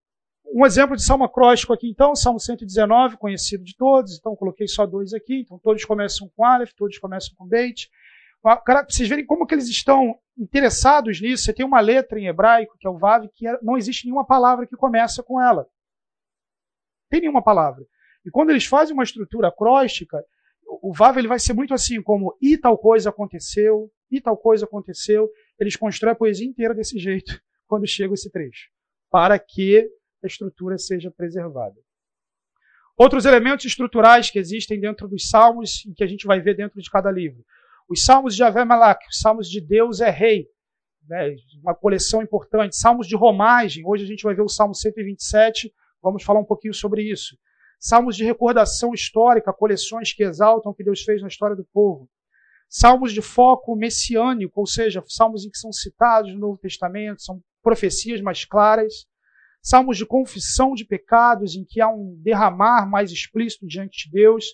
[0.54, 4.86] um exemplo de salmo acróstico aqui, então, Salmo 119, conhecido de todos, então coloquei só
[4.86, 7.90] dois aqui, então todos começam com Aleph, todos começam com Beit.
[8.42, 12.78] Para vocês verem como que eles estão interessados nisso, você tem uma letra em hebraico,
[12.80, 15.68] que é o Vav, que é, não existe nenhuma palavra que começa com ela
[17.12, 17.86] tem nenhuma palavra.
[18.26, 20.24] E quando eles fazem uma estrutura acróstica,
[20.82, 24.66] o Vav ele vai ser muito assim, como e tal coisa aconteceu, e tal coisa
[24.66, 25.30] aconteceu.
[25.60, 28.70] Eles constroem a poesia inteira desse jeito quando chega esse trecho,
[29.12, 29.88] para que
[30.26, 31.76] a estrutura seja preservada.
[32.98, 36.82] Outros elementos estruturais que existem dentro dos salmos e que a gente vai ver dentro
[36.82, 37.44] de cada livro.
[37.90, 40.48] Os salmos de Javé Malak, os salmos de Deus é rei,
[41.08, 42.76] né, uma coleção importante.
[42.76, 46.74] Salmos de romagem, hoje a gente vai ver o Salmo 127, Vamos falar um pouquinho
[46.74, 47.38] sobre isso.
[47.80, 52.10] Salmos de recordação histórica, coleções que exaltam o que Deus fez na história do povo.
[52.68, 57.42] Salmos de foco messiânico, ou seja, salmos em que são citados no Novo Testamento, são
[57.62, 59.06] profecias mais claras.
[59.62, 64.46] Salmos de confissão de pecados, em que há um derramar mais explícito diante de Deus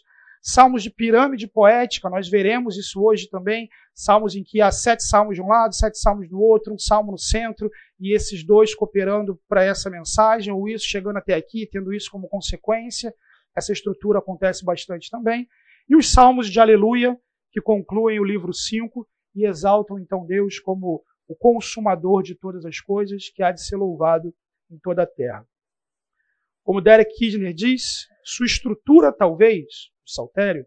[0.41, 5.35] salmos de pirâmide poética, nós veremos isso hoje também, salmos em que há sete salmos
[5.35, 9.37] de um lado, sete salmos do outro, um salmo no centro, e esses dois cooperando
[9.47, 13.13] para essa mensagem, ou isso chegando até aqui, tendo isso como consequência.
[13.55, 15.47] Essa estrutura acontece bastante também.
[15.89, 17.17] E os salmos de aleluia,
[17.51, 22.79] que concluem o livro 5 e exaltam então Deus como o consumador de todas as
[22.79, 24.33] coisas, que há de ser louvado
[24.69, 25.45] em toda a terra.
[26.63, 30.65] Como Derek Kidner diz, sua estrutura talvez saltério,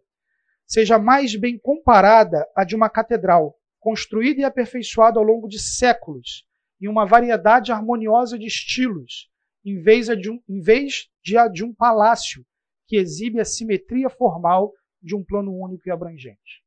[0.67, 6.47] seja mais bem comparada à de uma catedral, construída e aperfeiçoada ao longo de séculos,
[6.81, 9.31] em uma variedade harmoniosa de estilos,
[9.65, 12.45] em vez de um, em vez de, de um palácio
[12.87, 16.63] que exibe a simetria formal de um plano único e abrangente.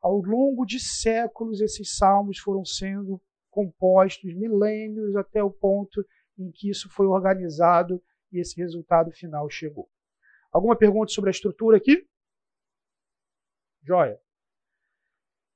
[0.00, 6.04] Ao longo de séculos, esses salmos foram sendo compostos, milênios, até o ponto
[6.38, 9.88] em que isso foi organizado e esse resultado final chegou.
[10.52, 12.06] Alguma pergunta sobre a estrutura aqui?
[13.82, 14.18] Joia.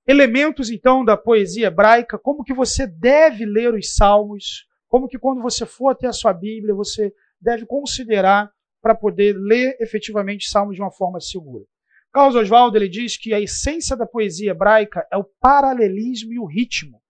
[0.07, 5.43] Elementos, então, da poesia hebraica, como que você deve ler os salmos, como que quando
[5.43, 10.83] você for até a sua Bíblia, você deve considerar para poder ler efetivamente salmos de
[10.83, 11.65] uma forma segura.
[12.13, 16.47] Carlos Oswaldo ele diz que a essência da poesia hebraica é o paralelismo e o
[16.47, 17.03] ritmo.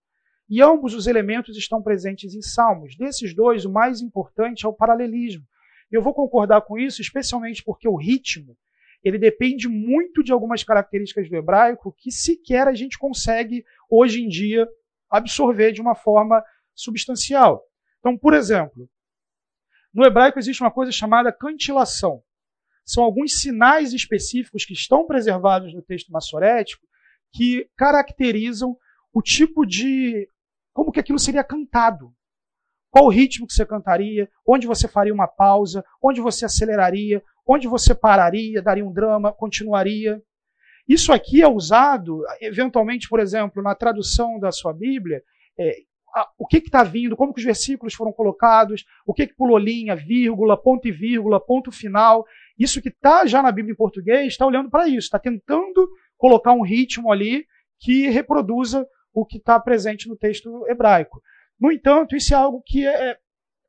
[0.49, 2.97] E ambos os elementos estão presentes em salmos.
[2.97, 5.45] Desses dois, o mais importante é o paralelismo.
[5.91, 8.57] Eu vou concordar com isso, especialmente porque o ritmo
[9.03, 14.29] ele depende muito de algumas características do hebraico que sequer a gente consegue hoje em
[14.29, 14.69] dia
[15.09, 16.43] absorver de uma forma
[16.75, 17.63] substancial.
[18.01, 18.89] Então, por exemplo,
[19.93, 22.23] no hebraico existe uma coisa chamada cantilação.
[22.85, 26.87] São alguns sinais específicos que estão preservados no texto massorético
[27.33, 28.77] que caracterizam
[29.13, 30.29] o tipo de
[30.79, 32.13] como que aquilo seria cantado.
[32.89, 34.31] Qual o ritmo que você cantaria?
[34.47, 35.85] Onde você faria uma pausa?
[36.01, 37.21] Onde você aceleraria?
[37.45, 38.63] Onde você pararia?
[38.63, 39.33] Daria um drama?
[39.33, 40.23] Continuaria?
[40.89, 45.21] Isso aqui é usado, eventualmente, por exemplo, na tradução da sua Bíblia,
[45.59, 45.79] é,
[46.39, 49.97] o que está vindo, como que os versículos foram colocados, o que, que pulou linha,
[49.97, 52.25] vírgula, ponto e vírgula, ponto final.
[52.57, 56.53] Isso que está já na Bíblia em português está olhando para isso, está tentando colocar
[56.53, 57.45] um ritmo ali
[57.81, 61.23] que reproduza o que está presente no texto hebraico.
[61.59, 63.19] No entanto, isso é algo que é, é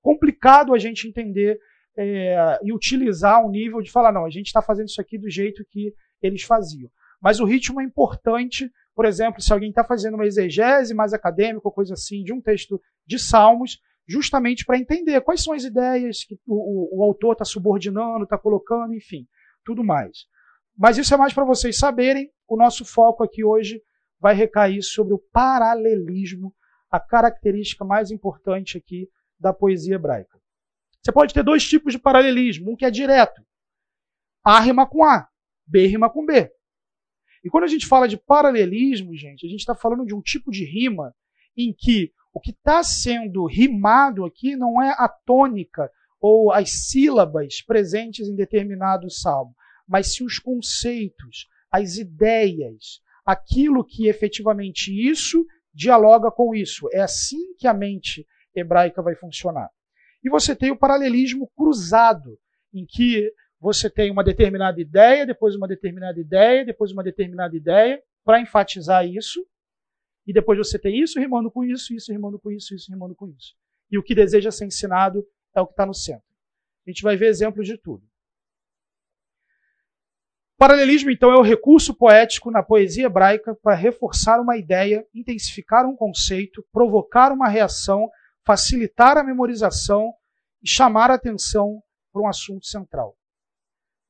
[0.01, 1.59] complicado a gente entender
[1.97, 5.29] é, e utilizar um nível de falar, não, a gente está fazendo isso aqui do
[5.29, 6.89] jeito que eles faziam.
[7.21, 11.67] Mas o ritmo é importante, por exemplo, se alguém está fazendo uma exegese mais acadêmica
[11.67, 16.23] ou coisa assim de um texto de Salmos, justamente para entender quais são as ideias
[16.23, 19.27] que o, o, o autor está subordinando, está colocando, enfim,
[19.65, 20.25] tudo mais.
[20.77, 22.31] Mas isso é mais para vocês saberem.
[22.47, 23.81] O nosso foco aqui hoje
[24.19, 26.53] vai recair sobre o paralelismo
[26.91, 30.37] a característica mais importante aqui da poesia hebraica.
[31.01, 33.41] Você pode ter dois tipos de paralelismo, um que é direto.
[34.43, 35.27] A rima com A,
[35.65, 36.51] B rima com B.
[37.43, 40.51] E quando a gente fala de paralelismo, gente, a gente está falando de um tipo
[40.51, 41.15] de rima
[41.55, 47.61] em que O que está sendo rimado aqui não é a tônica ou as sílabas
[47.61, 49.55] presentes em determinado salmo,
[49.87, 56.89] mas se os conceitos, as ideias, aquilo que efetivamente isso dialoga com isso.
[56.91, 59.69] É assim que a mente hebraica vai funcionar.
[60.23, 62.39] E você tem o paralelismo cruzado,
[62.73, 68.01] em que você tem uma determinada ideia, depois uma determinada ideia, depois uma determinada ideia,
[68.25, 69.45] para enfatizar isso,
[70.25, 73.27] e depois você tem isso rimando com isso, isso rimando com isso, isso rimando com
[73.27, 73.53] isso.
[73.91, 75.23] E o que deseja ser ensinado
[75.55, 76.25] é o que está no centro.
[76.87, 78.08] A gente vai ver exemplos de tudo.
[80.59, 85.95] Paralelismo, então, é o recurso poético na poesia hebraica para reforçar uma ideia, intensificar um
[85.95, 88.09] conceito, provocar uma reação,
[88.45, 90.11] facilitar a memorização
[90.61, 93.15] e chamar a atenção para um assunto central.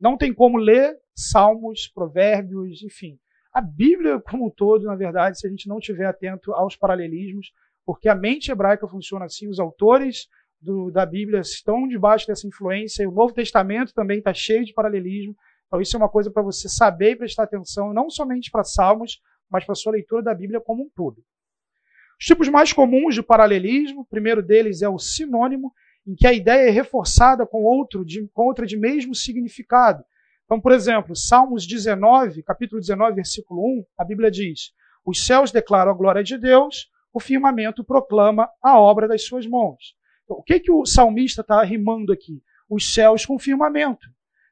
[0.02, 3.20] Não tem como ler salmos, provérbios, enfim.
[3.54, 7.52] A Bíblia como um todo, na verdade, se a gente não estiver atento aos paralelismos,
[7.86, 10.28] porque a mente hebraica funciona assim, os autores
[10.60, 14.74] do, da Bíblia estão debaixo dessa influência, e o Novo Testamento também está cheio de
[14.74, 15.36] paralelismo.
[15.69, 19.21] Então, isso é uma coisa para você saber e prestar atenção, não somente para Salmos,
[19.47, 21.23] mas para a sua leitura da Bíblia como um todo.
[22.19, 25.71] Os tipos mais comuns de paralelismo, o primeiro deles é o sinônimo,
[26.08, 30.03] em que a ideia é reforçada com, outro de, com outra de mesmo significado.
[30.45, 34.73] Então, por exemplo, Salmos 19, capítulo 19, versículo 1, a Bíblia diz:
[35.05, 39.95] Os céus declaram a glória de Deus, o firmamento proclama a obra das suas mãos.
[40.23, 42.41] Então, o que, que o salmista está rimando aqui?
[42.67, 44.08] Os céus com firmamento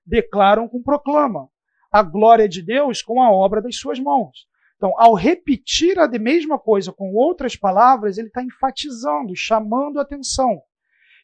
[0.08, 1.50] declaram com proclamam
[1.92, 4.48] a glória de Deus com a obra das suas mãos.
[4.78, 10.62] Então, ao repetir a mesma coisa com outras palavras, ele está enfatizando, chamando a atenção.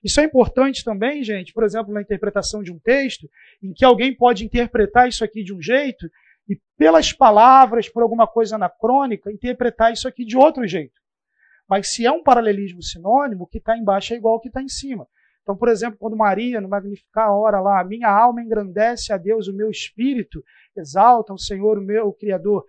[0.04, 3.30] Isso é importante também, gente, por exemplo, na interpretação de um texto,
[3.62, 6.10] em que alguém pode interpretar isso aqui de um jeito
[6.50, 11.00] e, pelas palavras, por alguma coisa anacrônica, interpretar isso aqui de outro jeito.
[11.69, 14.62] Mas se é um paralelismo sinônimo, o que está embaixo é igual ao que está
[14.62, 15.08] em cima.
[15.43, 19.53] Então, por exemplo, quando Maria, no Magnificar, ora lá, minha alma engrandece a Deus, o
[19.53, 20.43] meu espírito
[20.75, 22.65] exalta o Senhor, o meu Criador.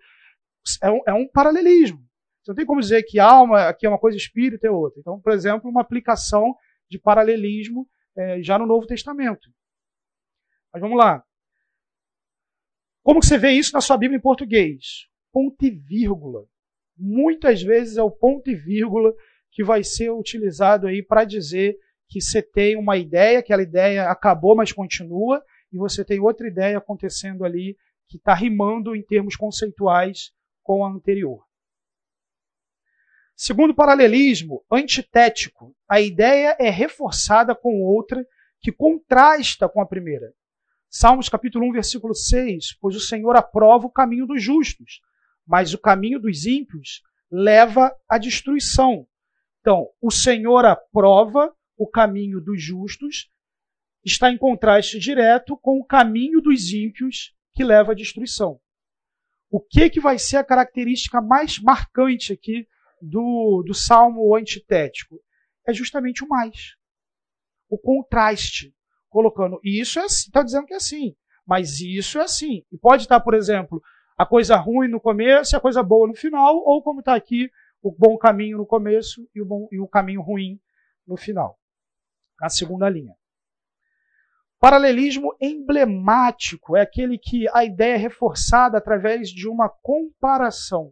[0.83, 1.99] É um, é um paralelismo.
[2.43, 4.99] Você não tem como dizer que alma aqui é uma coisa, espírito é outra.
[4.99, 6.53] Então, por exemplo, uma aplicação
[6.89, 9.49] de paralelismo é, já no Novo Testamento.
[10.71, 11.23] Mas vamos lá.
[13.01, 15.07] Como que você vê isso na sua Bíblia em português?
[15.31, 16.45] Ponto e vírgula.
[16.97, 19.13] Muitas vezes é o ponto e vírgula
[19.51, 21.77] que vai ser utilizado aí para dizer
[22.07, 26.77] que você tem uma ideia, aquela ideia acabou, mas continua, e você tem outra ideia
[26.77, 27.75] acontecendo ali
[28.07, 30.31] que está rimando em termos conceituais
[30.63, 31.43] com a anterior.
[33.35, 38.25] Segundo paralelismo, antitético, a ideia é reforçada com outra
[38.61, 40.33] que contrasta com a primeira.
[40.89, 45.01] Salmos capítulo 1, versículo 6, pois o Senhor aprova o caminho dos justos,
[45.45, 49.05] mas o caminho dos ímpios leva à destruição.
[49.59, 53.29] Então, o Senhor aprova o caminho dos justos
[54.03, 58.59] está em contraste direto com o caminho dos ímpios que leva à destruição.
[59.49, 62.67] O que, que vai ser a característica mais marcante aqui
[63.01, 65.19] do, do salmo antitético?
[65.67, 66.75] É justamente o mais.
[67.69, 68.73] O contraste.
[69.09, 71.15] Colocando, isso é assim, está dizendo que é assim,
[71.47, 72.65] mas isso é assim.
[72.69, 73.81] E pode estar, por exemplo,
[74.17, 77.49] a coisa ruim no começo e a coisa boa no final, ou como está aqui,
[77.81, 80.59] o bom caminho no começo e o, bom, e o caminho ruim
[81.07, 81.57] no final
[82.41, 83.15] a segunda linha.
[84.59, 90.91] Paralelismo emblemático é aquele que a ideia é reforçada através de uma comparação.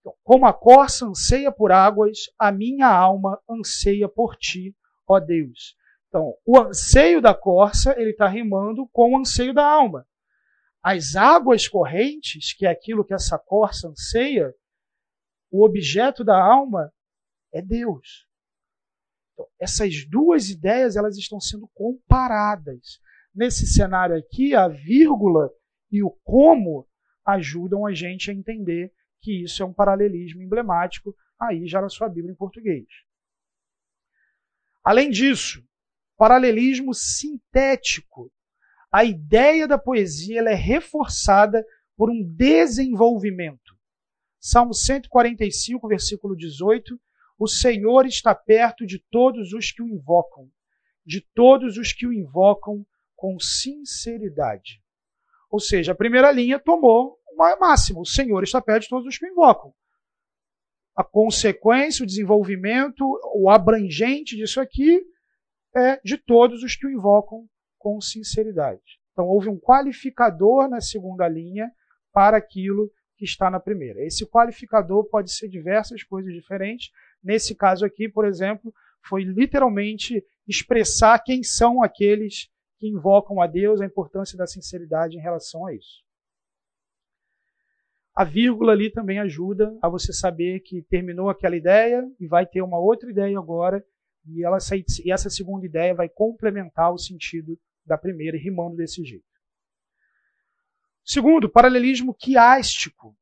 [0.00, 4.74] Então, como a corça anseia por águas, a minha alma anseia por ti,
[5.06, 5.76] ó Deus.
[6.08, 10.06] Então, o anseio da corça, ele está rimando com o anseio da alma.
[10.82, 14.54] As águas correntes, que é aquilo que essa corça anseia,
[15.50, 16.92] o objeto da alma
[17.52, 18.25] é Deus.
[19.36, 22.98] Então, essas duas ideias elas estão sendo comparadas.
[23.34, 25.50] Nesse cenário aqui, a vírgula
[25.92, 26.88] e o como
[27.24, 28.90] ajudam a gente a entender
[29.20, 32.86] que isso é um paralelismo emblemático aí já na sua Bíblia em português.
[34.82, 35.62] Além disso,
[36.16, 38.32] paralelismo sintético.
[38.90, 41.62] A ideia da poesia é reforçada
[41.94, 43.76] por um desenvolvimento.
[44.40, 46.98] Salmo 145, versículo 18,
[47.38, 50.48] o Senhor está perto de todos os que o invocam,
[51.04, 52.84] de todos os que o invocam
[53.14, 54.82] com sinceridade.
[55.50, 59.18] Ou seja, a primeira linha tomou uma máxima: o Senhor está perto de todos os
[59.18, 59.72] que o invocam.
[60.96, 65.02] A consequência, o desenvolvimento, o abrangente disso aqui
[65.74, 68.98] é de todos os que o invocam com sinceridade.
[69.12, 71.70] Então, houve um qualificador na segunda linha
[72.12, 74.02] para aquilo que está na primeira.
[74.04, 76.90] Esse qualificador pode ser diversas coisas diferentes,
[77.26, 78.72] Nesse caso aqui, por exemplo,
[79.02, 82.48] foi literalmente expressar quem são aqueles
[82.78, 86.04] que invocam a Deus, a importância da sinceridade em relação a isso.
[88.14, 92.62] A vírgula ali também ajuda a você saber que terminou aquela ideia e vai ter
[92.62, 93.84] uma outra ideia agora,
[94.24, 94.58] e, ela,
[95.04, 99.26] e essa segunda ideia vai complementar o sentido da primeira, rimando desse jeito.
[101.04, 103.16] Segundo, paralelismo quiástico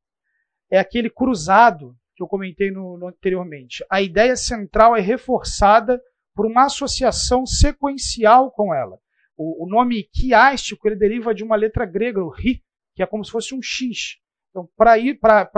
[0.70, 3.84] é aquele cruzado que eu comentei no, no anteriormente.
[3.90, 6.00] A ideia central é reforçada
[6.34, 8.98] por uma associação sequencial com ela.
[9.36, 12.62] O, o nome quiástico ele deriva de uma letra grega, o ri,
[12.94, 14.18] que é como se fosse um X.
[14.50, 15.50] Então, para ir para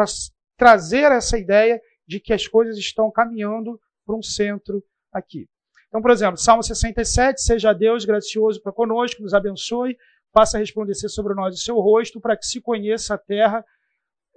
[0.57, 4.83] trazer essa ideia de que as coisas estão caminhando para um centro
[5.13, 5.47] aqui.
[5.89, 9.97] Então, por exemplo, Salmo 67, seja Deus gracioso para conosco, nos abençoe,
[10.33, 13.65] faça resplandecer sobre nós o seu rosto, para que se conheça a terra,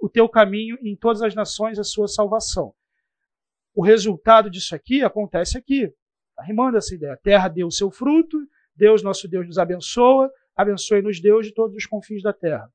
[0.00, 2.74] o teu caminho, em todas as nações a sua salvação.
[3.74, 5.92] O resultado disso aqui acontece aqui.
[6.30, 7.12] Está rimando essa ideia.
[7.12, 8.38] A terra deu o seu fruto,
[8.74, 12.70] Deus, nosso Deus, nos abençoa, abençoe-nos Deus de todos os confins da terra.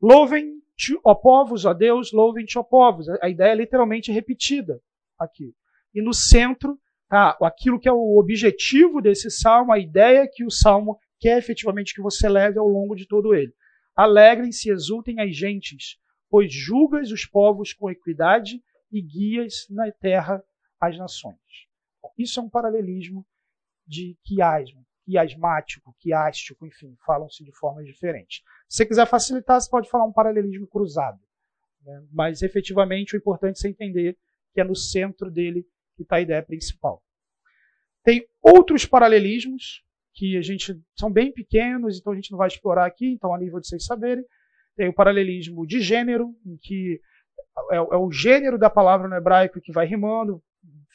[0.00, 3.08] Louvem-te, ó povos, ó Deus, louvem-te, ó povos.
[3.20, 4.80] A ideia é literalmente repetida
[5.18, 5.54] aqui.
[5.94, 6.78] E no centro,
[7.08, 11.94] tá, aquilo que é o objetivo desse salmo, a ideia que o salmo quer efetivamente
[11.94, 13.54] que você leve ao longo de todo ele.
[13.94, 15.98] Alegrem-se e exultem as gentes,
[16.30, 20.42] pois julgas os povos com equidade e guias na terra
[20.80, 21.38] as nações.
[22.18, 23.24] Isso é um paralelismo
[23.86, 28.42] de quiasmo, quiasmático, quiástico, enfim, falam-se de formas diferentes.
[28.68, 31.20] Se você quiser facilitar, você pode falar um paralelismo cruzado.
[31.84, 32.04] Né?
[32.10, 34.18] Mas, efetivamente, o importante é entender
[34.52, 35.66] que é no centro dele
[35.96, 37.02] que está a ideia principal.
[38.02, 39.84] Tem outros paralelismos
[40.14, 43.38] que a gente são bem pequenos, então a gente não vai explorar aqui, então a
[43.38, 44.24] nível de vocês saberem.
[44.76, 47.00] Tem o paralelismo de gênero, em que
[47.70, 50.42] é, é o gênero da palavra no hebraico que vai rimando,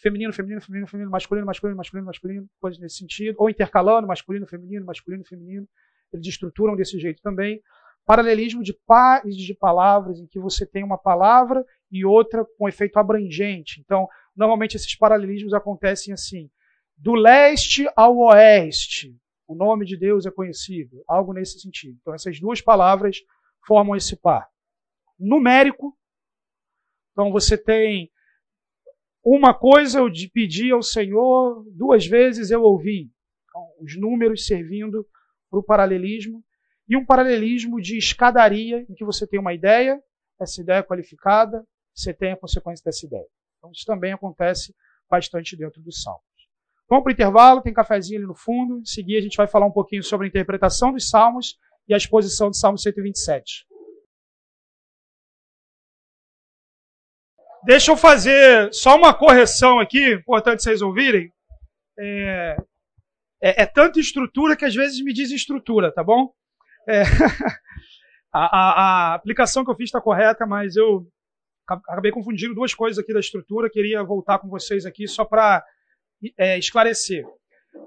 [0.02, 4.86] feminino, feminino, feminino, feminino, masculino, masculino, masculino, masculino, coisas nesse sentido, ou intercalando masculino, feminino,
[4.86, 5.68] masculino, feminino.
[6.14, 7.62] Eles estruturam desse jeito também.
[8.06, 12.98] Paralelismo de pares de palavras, em que você tem uma palavra e outra com efeito
[12.98, 13.82] abrangente.
[13.84, 16.50] Então, normalmente esses paralelismos acontecem assim:
[16.98, 19.16] do leste ao oeste,
[19.48, 21.98] o nome de Deus é conhecido, algo nesse sentido.
[22.02, 23.18] Então, essas duas palavras
[23.66, 24.50] formam esse par.
[25.20, 25.98] Numérico,
[27.12, 28.12] então você tem
[29.24, 33.12] uma coisa eu pedi ao Senhor, duas vezes eu ouvi.
[33.50, 35.06] Então, os números servindo
[35.50, 36.44] para o paralelismo.
[36.88, 40.02] E um paralelismo de escadaria, em que você tem uma ideia,
[40.40, 43.28] essa ideia é qualificada, você tem a consequência dessa ideia.
[43.58, 44.74] Então, isso também acontece
[45.10, 46.27] bastante dentro dos Salmos.
[46.90, 48.80] Vamos para o intervalo, tem cafezinho ali no fundo.
[48.80, 51.58] Em seguida, a gente vai falar um pouquinho sobre a interpretação dos Salmos
[51.88, 53.66] e a exposição do Salmo 127.
[57.66, 61.34] Deixa eu fazer só uma correção aqui, importante vocês ouvirem.
[62.00, 62.56] É,
[63.42, 66.32] é, é tanta estrutura que às vezes me diz estrutura, tá bom?
[66.88, 67.02] É,
[68.32, 71.06] a, a, a, aplicação que eu fiz está correta, mas eu
[71.68, 73.70] acabei confundindo duas coisas aqui da estrutura.
[73.70, 75.62] Queria voltar com vocês aqui só para
[76.38, 77.26] é, esclarecer.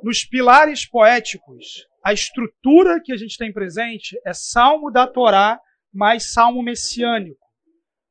[0.03, 5.61] Nos pilares poéticos, a estrutura que a gente tem presente é salmo da Torá
[5.93, 7.41] mais salmo messiânico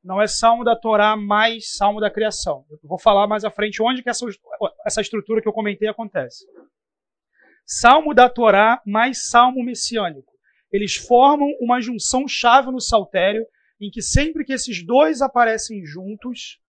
[0.04, 2.66] não é salmo da Torá mais salmo da criação.
[2.70, 4.26] Eu vou falar mais à frente onde que essa,
[4.86, 6.46] essa estrutura que eu comentei acontece.
[7.66, 10.32] Salmo da Torá mais salmo messiânico.
[10.72, 13.46] Eles formam uma junção chave no saltério,
[13.80, 16.60] em que sempre que esses dois aparecem juntos,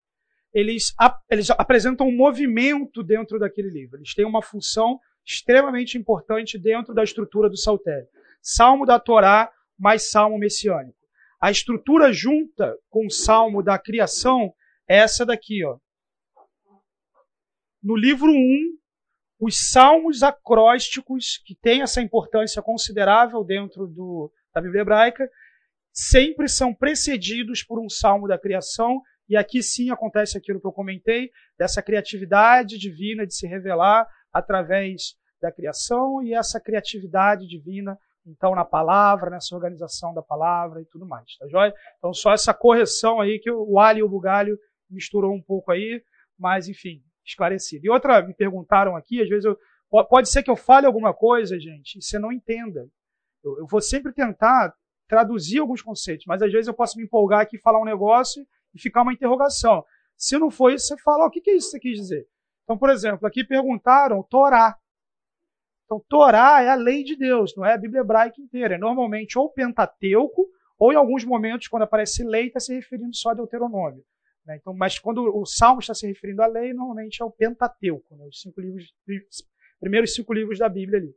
[0.52, 0.94] eles,
[1.30, 3.98] eles apresentam um movimento dentro daquele livro.
[3.98, 8.06] Eles têm uma função extremamente importante dentro da estrutura do saltério.
[8.42, 10.98] Salmo da Torá mais salmo messiânico.
[11.40, 14.52] A estrutura junta com o salmo da criação
[14.86, 15.78] é essa daqui, ó.
[17.82, 18.80] No livro 1,
[19.40, 25.30] os salmos acrósticos, que têm essa importância considerável dentro do, da Bíblia hebraica,
[25.90, 29.00] sempre são precedidos por um salmo da criação,
[29.30, 35.14] e aqui sim acontece aquilo que eu comentei, dessa criatividade divina de se revelar através
[35.40, 41.06] da criação, e essa criatividade divina então na palavra, nessa organização da palavra e tudo
[41.06, 41.72] mais, tá joia?
[41.98, 44.58] Então só essa correção aí que o alho e o bugalho
[44.90, 46.02] misturou um pouco aí,
[46.38, 47.86] mas enfim, esclarecido.
[47.86, 49.56] E outra, me perguntaram aqui, às vezes eu,
[50.06, 52.86] pode ser que eu fale alguma coisa, gente, e você não entenda.
[53.42, 54.74] Eu, eu vou sempre tentar
[55.08, 58.44] traduzir alguns conceitos, mas às vezes eu posso me empolgar aqui, falar um negócio
[58.74, 59.84] e ficar uma interrogação.
[60.16, 62.26] Se não for isso, você fala, o que, que é isso que você quis dizer?
[62.64, 64.76] Então, por exemplo, aqui perguntaram Torá.
[65.84, 68.76] Então, Torá é a lei de Deus, não é a Bíblia hebraica inteira.
[68.76, 70.46] É normalmente ou Pentateuco,
[70.78, 74.04] ou em alguns momentos, quando aparece lei, está se referindo só a Deuteronômio.
[74.46, 74.56] Né?
[74.56, 78.24] Então, mas quando o Salmo está se referindo à lei, normalmente é o Pentateuco, né?
[78.26, 78.94] os cinco livros,
[79.80, 81.14] primeiros cinco livros da Bíblia ali.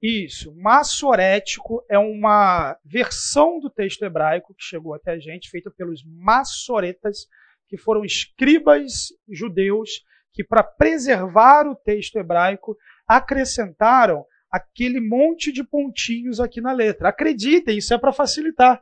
[0.00, 0.54] Isso.
[0.54, 7.26] Massorético é uma versão do texto hebraico que chegou até a gente, feita pelos massoretas,
[7.68, 12.76] que foram escribas judeus que, para preservar o texto hebraico,
[13.06, 17.08] acrescentaram aquele monte de pontinhos aqui na letra.
[17.08, 18.80] Acreditem, isso é para facilitar.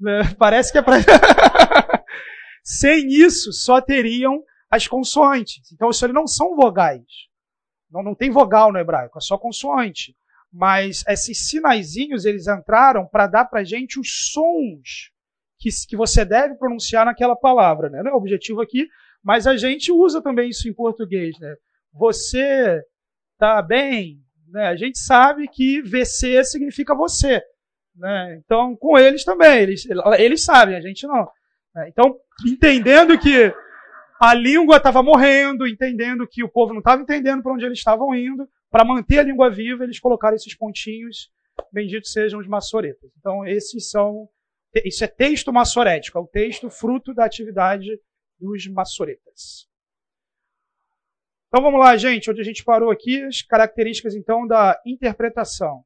[0.00, 0.22] Né?
[0.38, 0.96] Parece que é para.
[2.64, 5.70] Sem isso, só teriam as consoantes.
[5.72, 7.04] Então, isso não são vogais.
[7.90, 10.16] Não, não tem vogal no hebraico, é só consoante
[10.54, 15.10] mas esses sinaizinhos eles entraram para dar para gente os sons
[15.58, 18.04] que, que você deve pronunciar naquela palavra, né?
[18.04, 18.88] Não é o objetivo aqui,
[19.20, 21.56] mas a gente usa também isso em português, né?
[21.92, 22.80] Você
[23.36, 24.68] tá bem, né?
[24.68, 27.42] A gente sabe que VC significa você,
[27.96, 28.40] né?
[28.44, 29.84] Então com eles também, eles,
[30.18, 31.28] eles sabem, a gente não.
[31.74, 31.88] Né?
[31.88, 32.14] Então
[32.46, 33.52] entendendo que
[34.20, 38.14] a língua estava morrendo, entendendo que o povo não estava entendendo para onde eles estavam
[38.14, 41.32] indo, para manter a língua viva, eles colocaram esses pontinhos,
[41.72, 43.08] benditos sejam os maçoretas.
[43.16, 44.28] Então, esses são.
[44.84, 47.86] Isso é texto maçorético, é o texto fruto da atividade
[48.36, 49.70] dos maçoretas.
[51.46, 55.84] Então vamos lá, gente, onde a gente parou aqui, as características então da interpretação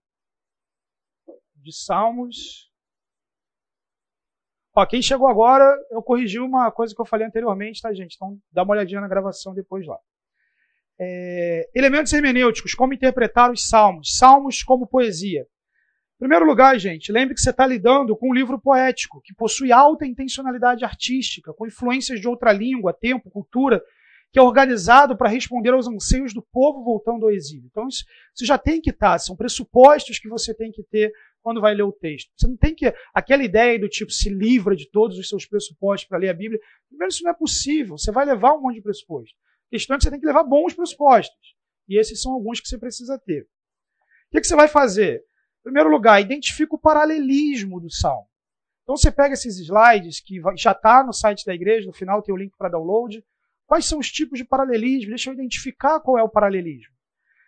[1.57, 2.73] de Salmos.
[4.75, 8.15] Ó, quem chegou agora, eu corrigi uma coisa que eu falei anteriormente, tá, gente?
[8.15, 9.99] Então dá uma olhadinha na gravação depois lá.
[11.01, 15.43] É, elementos hermenêuticos, como interpretar os salmos, salmos como poesia.
[15.43, 19.71] Em primeiro lugar, gente, lembre que você está lidando com um livro poético, que possui
[19.71, 23.81] alta intencionalidade artística, com influências de outra língua, tempo, cultura,
[24.33, 27.69] que é organizado para responder aos anseios do povo voltando ao exílio.
[27.71, 31.13] Então, isso, isso já tem que estar, tá, são pressupostos que você tem que ter
[31.41, 32.31] quando vai ler o texto.
[32.37, 32.93] Você não tem que.
[33.15, 36.61] Aquela ideia do tipo se livra de todos os seus pressupostos para ler a Bíblia.
[36.89, 37.97] Primeiro, isso não é possível.
[37.97, 39.35] Você vai levar um monte de pressupostos
[39.71, 41.57] questão é que você tem que levar bons pressupostos.
[41.89, 43.43] E esses são alguns que você precisa ter.
[43.43, 45.25] O que, que você vai fazer?
[45.61, 48.29] Em primeiro lugar, identifica o paralelismo do salmo.
[48.83, 52.35] Então você pega esses slides que já está no site da igreja, no final tem
[52.35, 53.23] o link para download.
[53.67, 55.11] Quais são os tipos de paralelismo?
[55.11, 56.95] Deixa eu identificar qual é o paralelismo.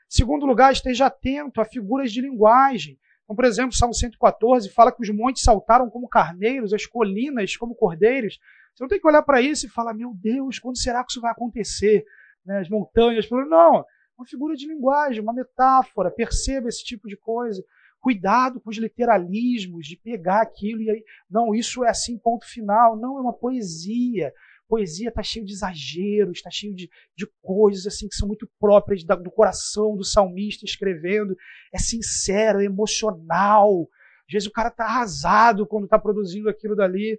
[0.06, 2.98] Segundo lugar, esteja atento a figuras de linguagem.
[3.30, 7.76] Então, por exemplo, Salmo 114 fala que os montes saltaram como carneiros, as colinas como
[7.76, 8.40] cordeiros.
[8.74, 11.20] Você não tem que olhar para isso e falar, meu Deus, quando será que isso
[11.20, 12.04] vai acontecer?
[12.44, 13.30] Né, as montanhas.
[13.30, 13.84] Não,
[14.18, 16.10] uma figura de linguagem, uma metáfora.
[16.10, 17.64] Perceba esse tipo de coisa.
[18.00, 22.96] Cuidado com os literalismos, de pegar aquilo e aí, não, isso é assim, ponto final.
[22.96, 24.34] Não, é uma poesia.
[24.70, 29.04] Poesia está cheio de exageros, está cheio de, de coisas assim que são muito próprias
[29.04, 31.36] da, do coração do salmista escrevendo.
[31.74, 33.88] É sincero, é emocional.
[34.28, 37.18] Às vezes o cara está arrasado quando está produzindo aquilo dali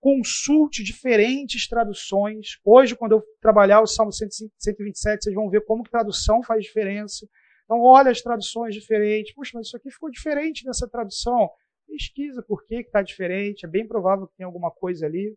[0.00, 2.58] consulte diferentes traduções.
[2.64, 7.26] Hoje, quando eu trabalhar o Salmo 127, vocês vão ver como que tradução faz diferença.
[7.64, 9.34] Então, olha as traduções diferentes.
[9.34, 11.50] Puxa, mas isso aqui ficou diferente nessa tradução.
[11.86, 13.66] Pesquisa por que está diferente.
[13.66, 15.36] É bem provável que tenha alguma coisa ali.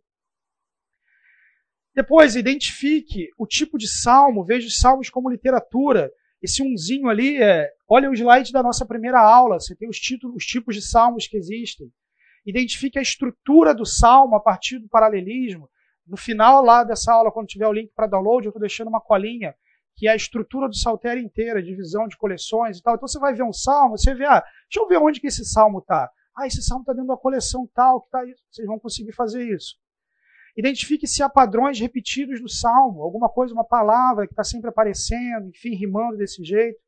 [1.93, 4.45] Depois, identifique o tipo de salmo.
[4.45, 6.11] Veja os salmos como literatura.
[6.41, 7.69] Esse umzinho ali é.
[7.87, 9.59] Olha o slide da nossa primeira aula.
[9.59, 11.91] Você tem os, títulos, os tipos de salmos que existem
[12.45, 15.69] identifique a estrutura do salmo a partir do paralelismo.
[16.07, 19.01] No final lá dessa aula, quando tiver o link para download, eu estou deixando uma
[19.01, 19.53] colinha
[19.95, 22.95] que é a estrutura do saltério inteira, divisão de coleções e tal.
[22.95, 25.45] Então você vai ver um salmo, você vê, ah, deixa eu ver onde que esse
[25.45, 26.09] salmo está.
[26.35, 28.33] Ah, esse salmo está dentro da coleção tal, que está aí.
[28.49, 29.75] Vocês vão conseguir fazer isso.
[30.57, 35.47] Identifique se há padrões repetidos no salmo, alguma coisa, uma palavra que está sempre aparecendo,
[35.49, 36.79] enfim, rimando desse jeito.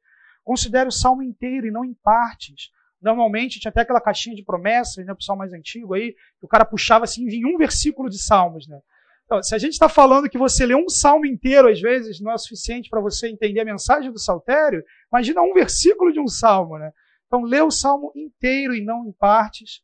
[0.43, 2.69] Considere o salmo inteiro e não em partes.
[3.01, 6.47] Normalmente tinha até aquela caixinha de promessas, né, o pessoal mais antigo aí, que o
[6.47, 8.79] cara puxava assim, vinha um versículo de salmos, né?
[9.25, 12.31] Então, se a gente está falando que você lê um salmo inteiro, às vezes, não
[12.31, 16.77] é suficiente para você entender a mensagem do saltério, imagina um versículo de um salmo,
[16.77, 16.91] né?
[17.25, 19.81] Então, lê o salmo inteiro e não em partes.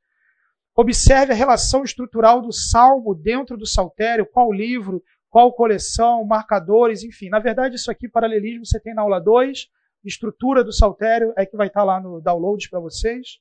[0.81, 7.27] Observe a relação estrutural do salmo dentro do saltério, qual livro, qual coleção, marcadores, enfim.
[7.27, 9.67] Na verdade, isso aqui, paralelismo, você tem na aula 2
[10.05, 13.39] estrutura do saltério é que vai estar lá no download para vocês.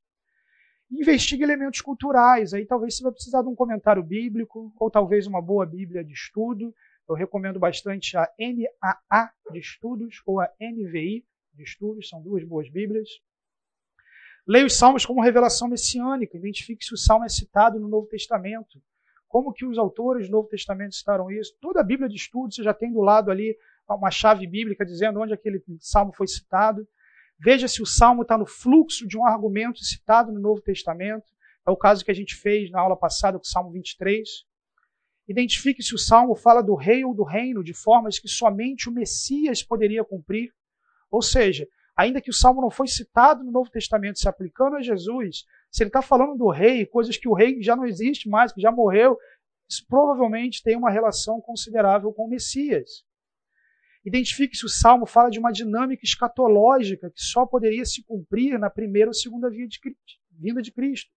[0.91, 5.41] Investigue elementos culturais, aí talvez você vai precisar de um comentário bíblico, ou talvez uma
[5.41, 6.75] boa bíblia de estudo.
[7.09, 11.25] Eu recomendo bastante a NAA de estudos ou a NVI
[11.55, 13.09] de estudos, são duas boas bíblias.
[14.49, 18.81] Leia os salmos como revelação messiânica, identifique se o salmo é citado no Novo Testamento.
[19.29, 21.55] Como que os autores do Novo Testamento citaram isso?
[21.61, 23.55] Toda a Bíblia de estudo você já tem do lado ali
[23.87, 26.89] uma chave bíblica dizendo onde aquele salmo foi citado.
[27.39, 31.27] Veja se o salmo está no fluxo de um argumento citado no Novo Testamento.
[31.67, 34.27] É o caso que a gente fez na aula passada com o Salmo 23.
[35.29, 38.93] Identifique se o Salmo fala do rei ou do reino de formas que somente o
[38.93, 40.55] Messias poderia cumprir.
[41.11, 41.69] Ou seja,
[41.99, 45.83] ainda que o Salmo não foi citado no Novo Testamento se aplicando a Jesus, se
[45.83, 48.71] ele está falando do rei, coisas que o rei já não existe mais, que já
[48.71, 49.19] morreu,
[49.69, 53.05] isso provavelmente tem uma relação considerável com o Messias.
[54.05, 58.71] Identifique se o Salmo fala de uma dinâmica escatológica que só poderia se cumprir na
[58.71, 61.11] primeira ou segunda vinda de Cristo.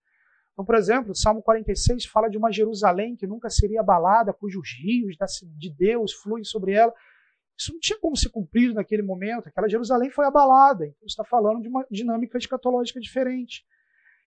[0.51, 4.67] Então, por exemplo, o Salmo 46 fala de uma Jerusalém que nunca seria abalada, cujos
[4.83, 5.15] rios
[5.57, 6.91] de Deus fluem sobre ela.
[7.57, 9.47] Isso não tinha como ser cumprido naquele momento.
[9.47, 10.85] Aquela Jerusalém foi abalada.
[10.85, 13.65] Então, está falando de uma dinâmica escatológica diferente.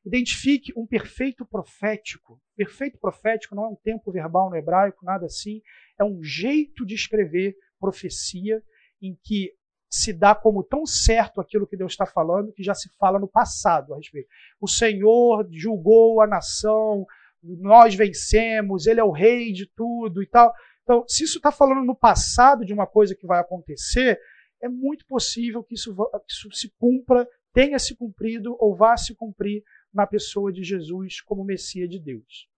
[0.04, 2.40] Identifique um perfeito profético.
[2.56, 5.62] Perfeito profético não é um tempo verbal no hebraico, nada assim.
[5.98, 8.62] É um jeito de escrever profecia
[9.00, 9.52] em que
[9.90, 13.28] se dá como tão certo aquilo que Deus está falando que já se fala no
[13.28, 14.28] passado a respeito.
[14.60, 17.06] O Senhor julgou a nação,
[17.42, 20.52] nós vencemos, Ele é o rei de tudo e tal.
[20.84, 24.20] Então, se isso está falando no passado de uma coisa que vai acontecer,
[24.62, 29.14] é muito possível que isso, que isso se cumpra, tenha se cumprido ou vá se
[29.14, 32.48] cumprir na pessoa de Jesus como Messias de Deus.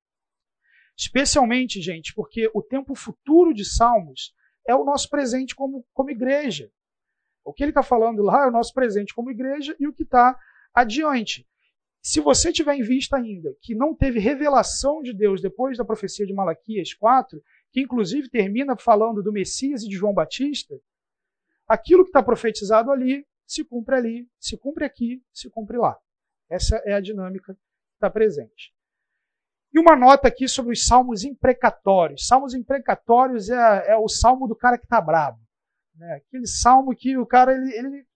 [0.96, 4.34] Especialmente, gente, porque o tempo futuro de Salmos
[4.66, 6.70] é o nosso presente como, como igreja.
[7.44, 10.02] O que ele está falando lá é o nosso presente como igreja e o que
[10.02, 10.36] está
[10.74, 11.46] adiante.
[12.02, 16.26] Se você tiver em vista ainda que não teve revelação de Deus depois da profecia
[16.26, 17.42] de Malaquias 4,
[17.76, 20.74] que inclusive termina falando do Messias e de João Batista,
[21.68, 25.94] aquilo que está profetizado ali se cumpre ali, se cumpre aqui, se cumpre lá.
[26.48, 27.60] Essa é a dinâmica que
[27.96, 28.72] está presente.
[29.74, 32.26] E uma nota aqui sobre os salmos imprecatórios.
[32.26, 35.38] Salmos imprecatórios é, é o salmo do cara que está bravo.
[35.96, 36.14] Né?
[36.14, 38.06] Aquele salmo que o cara ele, ele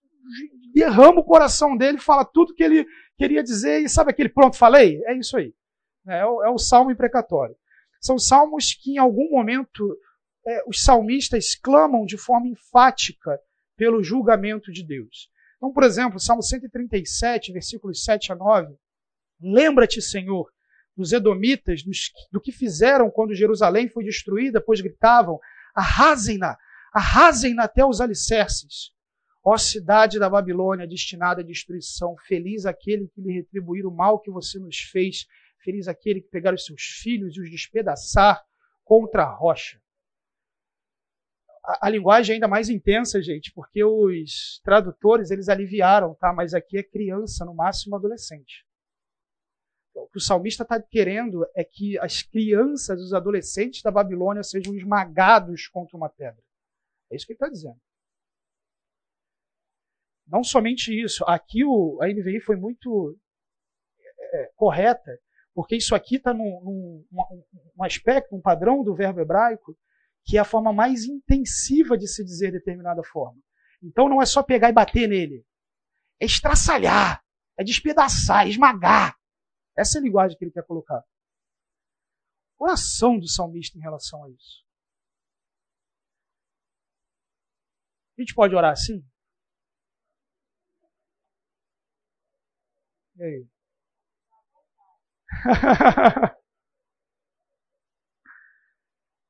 [0.73, 2.83] derrama o coração dele, fala tudo que ele
[3.15, 5.03] queria dizer e sabe aquele pronto, falei?
[5.05, 5.53] É isso aí.
[6.07, 7.55] É o, é o salmo imprecatório.
[8.01, 9.95] São salmos que em algum momento
[10.45, 13.39] é, os salmistas clamam de forma enfática
[13.77, 15.29] pelo julgamento de Deus.
[15.57, 18.75] Então, por exemplo, Salmo 137, versículos 7 a 9.
[19.39, 20.51] Lembra-te, Senhor,
[20.97, 25.39] dos Edomitas, dos, do que fizeram quando Jerusalém foi destruída, pois gritavam:
[25.75, 26.57] arrasem-na,
[26.91, 28.91] arrasem-na até os alicerces.
[29.43, 34.29] Ó cidade da Babilônia, destinada à destruição, feliz aquele que lhe retribuir o mal que
[34.29, 35.25] você nos fez,
[35.63, 38.43] feliz aquele que pegar os seus filhos e os despedaçar
[38.83, 39.81] contra a rocha
[41.63, 46.33] a, a, linguagem é ainda mais intensa, gente, porque os tradutores eles aliviaram, tá?
[46.33, 48.65] Mas aqui é criança, no máximo adolescente.
[49.93, 54.73] O que o salmista está querendo é que as crianças, os adolescentes da Babilônia sejam
[54.73, 56.41] esmagados contra uma pedra.
[57.11, 57.79] É isso que ele está dizendo.
[60.25, 63.19] Não somente isso, aqui o, a NVI foi muito
[63.99, 65.19] é, é, correta,
[65.53, 67.05] porque isso aqui está num, num,
[67.75, 69.77] num aspecto, um padrão do verbo hebraico,
[70.23, 73.41] que é a forma mais intensiva de se dizer determinada forma.
[73.81, 75.45] Então não é só pegar e bater nele.
[76.19, 77.23] É estraçalhar,
[77.57, 79.17] é despedaçar, é esmagar.
[79.75, 81.03] Essa é a linguagem que ele quer colocar.
[82.57, 84.63] Oração do salmista em relação a isso.
[88.17, 89.03] A gente pode orar assim?
[93.17, 93.50] E aí?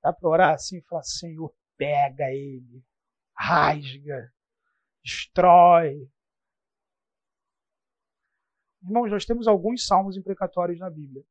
[0.03, 2.83] Dá para orar assim e falar: Senhor, pega ele,
[3.37, 4.33] rasga,
[5.03, 6.09] destrói.
[8.83, 11.23] Irmãos, nós temos alguns salmos imprecatórios na Bíblia.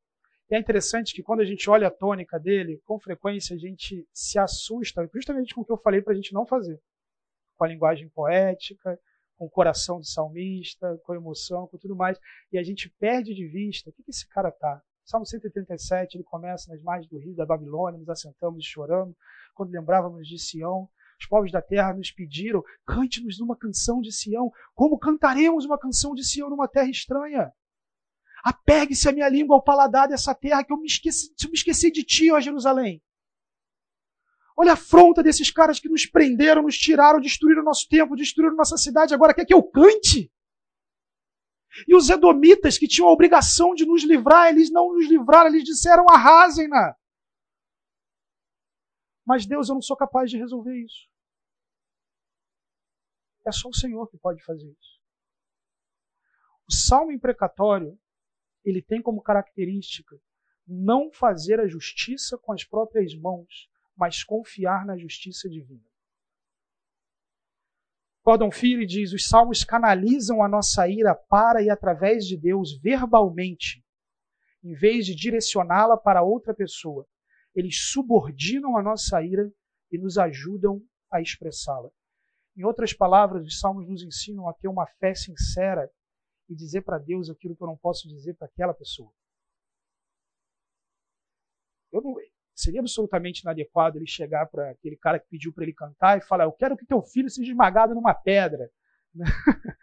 [0.49, 4.07] E é interessante que quando a gente olha a tônica dele, com frequência a gente
[4.13, 6.81] se assusta, justamente com o que eu falei para a gente não fazer.
[7.57, 8.99] Com a linguagem poética,
[9.41, 12.15] com o coração do salmista, com emoção, com tudo mais.
[12.51, 14.79] E a gente perde de vista o que, esse cara tá.
[15.03, 19.15] Salmo 137, ele começa nas margens do rio da Babilônia, nos assentamos chorando,
[19.55, 20.87] quando lembrávamos de Sião.
[21.19, 24.51] Os povos da terra nos pediram, cante-nos uma canção de Sião.
[24.75, 27.51] Como cantaremos uma canção de Sião numa terra estranha?
[28.43, 31.89] Apegue-se a minha língua ao paladar dessa terra, que eu me esqueci, eu me esqueci
[31.89, 33.01] de ti, ó Jerusalém.
[34.57, 38.77] Olha a afronta desses caras que nos prenderam, nos tiraram, destruíram nosso tempo, destruíram nossa
[38.77, 39.13] cidade.
[39.13, 40.31] Agora quer que eu cante?
[41.87, 45.63] E os edomitas, que tinham a obrigação de nos livrar, eles não nos livraram, eles
[45.63, 46.95] disseram: arrasem-na.
[49.25, 51.09] Mas Deus, eu não sou capaz de resolver isso.
[53.45, 55.01] É só o Senhor que pode fazer isso.
[56.67, 57.97] O salmo imprecatório,
[58.63, 60.19] ele tem como característica
[60.67, 65.83] não fazer a justiça com as próprias mãos, mas confiar na justiça divina.
[68.23, 73.83] Gordon Fee diz: os salmos canalizam a nossa ira para e através de Deus verbalmente,
[74.63, 77.07] em vez de direcioná-la para outra pessoa,
[77.55, 79.51] eles subordinam a nossa ira
[79.91, 80.81] e nos ajudam
[81.11, 81.89] a expressá-la.
[82.55, 85.89] Em outras palavras, os salmos nos ensinam a ter uma fé sincera
[86.47, 89.11] e dizer para Deus aquilo que eu não posso dizer para aquela pessoa.
[91.91, 92.15] Eu não,
[92.55, 96.45] seria absolutamente inadequado ele chegar para aquele cara que pediu para ele cantar e falar:
[96.45, 98.69] Eu quero que teu filho seja esmagado numa pedra.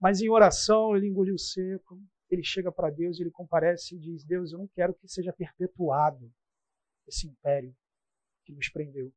[0.00, 2.00] Mas em oração ele engoliu seco,
[2.30, 6.32] ele chega para Deus, ele comparece e diz: Deus, eu não quero que seja perpetuado
[7.06, 7.74] esse império
[8.44, 9.12] que nos prendeu.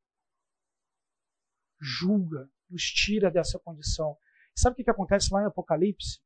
[1.80, 4.18] Julga, nos tira dessa condição.
[4.56, 6.20] Sabe o que, acontece lá em Apocalipse?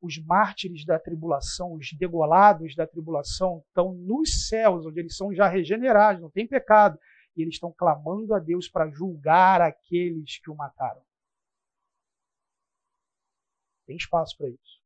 [0.00, 5.46] Os mártires da tribulação, os degolados da tribulação, estão nos céus, onde eles são já
[5.46, 6.98] regenerados, não tem pecado.
[7.36, 11.02] E eles estão clamando a Deus para julgar aqueles que o mataram.
[13.86, 14.80] Tem espaço para isso.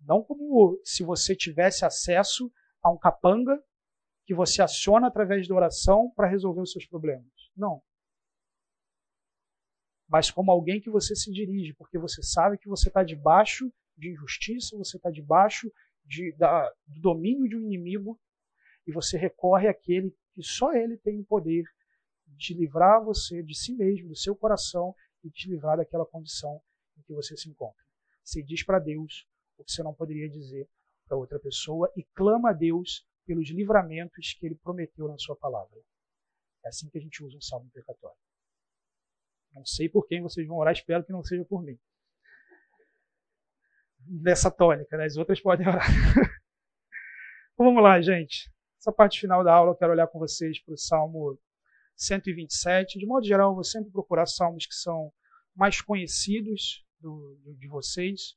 [0.00, 3.60] Não como se você tivesse acesso a um capanga
[4.24, 7.30] que você aciona através da oração para resolver os seus problemas.
[7.56, 7.82] Não.
[10.08, 14.10] Mas como alguém que você se dirige, porque você sabe que você está debaixo de
[14.10, 15.70] injustiça, você está debaixo
[16.04, 18.20] de, da, do domínio de um inimigo
[18.86, 21.64] e você recorre àquele que só ele tem o poder
[22.26, 24.94] de livrar você de si mesmo, do seu coração
[25.24, 26.60] e te livrar daquela condição
[26.96, 27.82] em que você se encontra.
[28.22, 29.26] Você diz para Deus
[29.58, 30.68] o que você não poderia dizer
[31.06, 35.80] para outra pessoa e clama a Deus pelos livramentos que ele prometeu na sua palavra.
[36.64, 38.18] É assim que a gente usa um salmo imprecatório.
[39.52, 41.78] Não sei por quem vocês vão orar, espero que não seja por mim.
[44.08, 45.04] Nessa tônica, né?
[45.04, 45.86] As outras podem orar.
[47.54, 48.50] então, vamos lá, gente.
[48.78, 51.38] Essa parte final da aula eu quero olhar com vocês para o Salmo
[51.96, 52.98] 127.
[52.98, 55.12] De modo geral, eu vou sempre procurar salmos que são
[55.54, 58.36] mais conhecidos do, de vocês.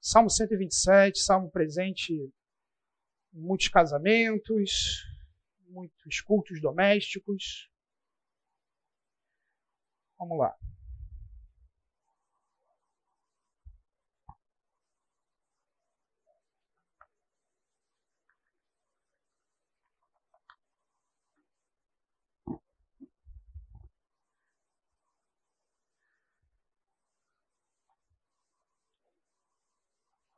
[0.00, 2.12] Salmo 127, salmo presente
[3.32, 5.04] em muitos casamentos,
[5.68, 7.70] muitos cultos domésticos.
[10.18, 10.56] Vamos lá.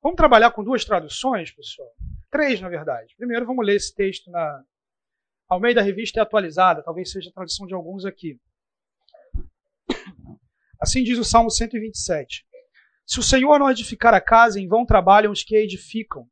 [0.05, 1.91] Vamos trabalhar com duas traduções, pessoal?
[2.31, 3.15] Três, na verdade.
[3.17, 4.63] Primeiro, vamos ler esse texto na
[5.49, 8.39] Almeida Revista é atualizada, talvez seja a tradução de alguns aqui.
[10.79, 12.47] Assim diz o Salmo 127.
[13.07, 16.29] Se o Senhor não edificar a casa, em vão trabalham os que a edificam.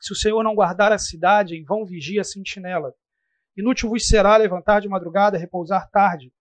[0.00, 2.94] Se o Senhor não guardar a cidade, em vão vigia a sentinela.
[3.56, 6.32] Inútil vos será levantar de madrugada, repousar tarde,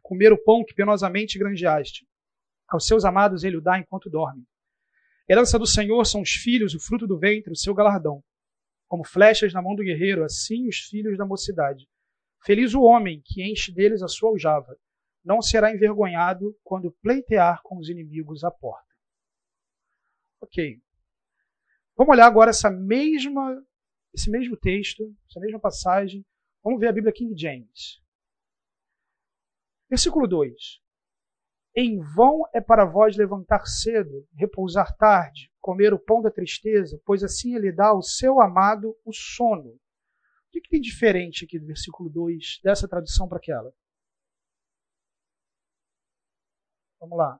[0.00, 2.08] comer o pão que penosamente granjeaste.
[2.66, 4.46] Aos seus amados ele o dá enquanto dorme.
[5.28, 8.22] Herança do Senhor são os filhos, o fruto do ventre, o seu galardão.
[8.86, 11.88] Como flechas na mão do guerreiro, assim os filhos da mocidade.
[12.44, 14.78] Feliz o homem que enche deles a sua aljava.
[15.24, 18.86] Não será envergonhado quando pleitear com os inimigos à porta.
[20.40, 20.80] Ok.
[21.96, 23.60] Vamos olhar agora essa mesma,
[24.14, 26.24] esse mesmo texto, essa mesma passagem.
[26.62, 28.00] Vamos ver a Bíblia King James.
[29.88, 30.85] Versículo 2.
[31.76, 37.22] Em vão é para vós levantar cedo, repousar tarde, comer o pão da tristeza, pois
[37.22, 39.70] assim ele dá ao seu amado o sono.
[39.70, 39.80] O
[40.50, 43.70] que, que tem diferente aqui do versículo 2 dessa tradução para aquela?
[46.98, 47.38] Vamos lá.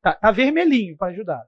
[0.00, 1.44] Tá, tá vermelhinho para ajudar.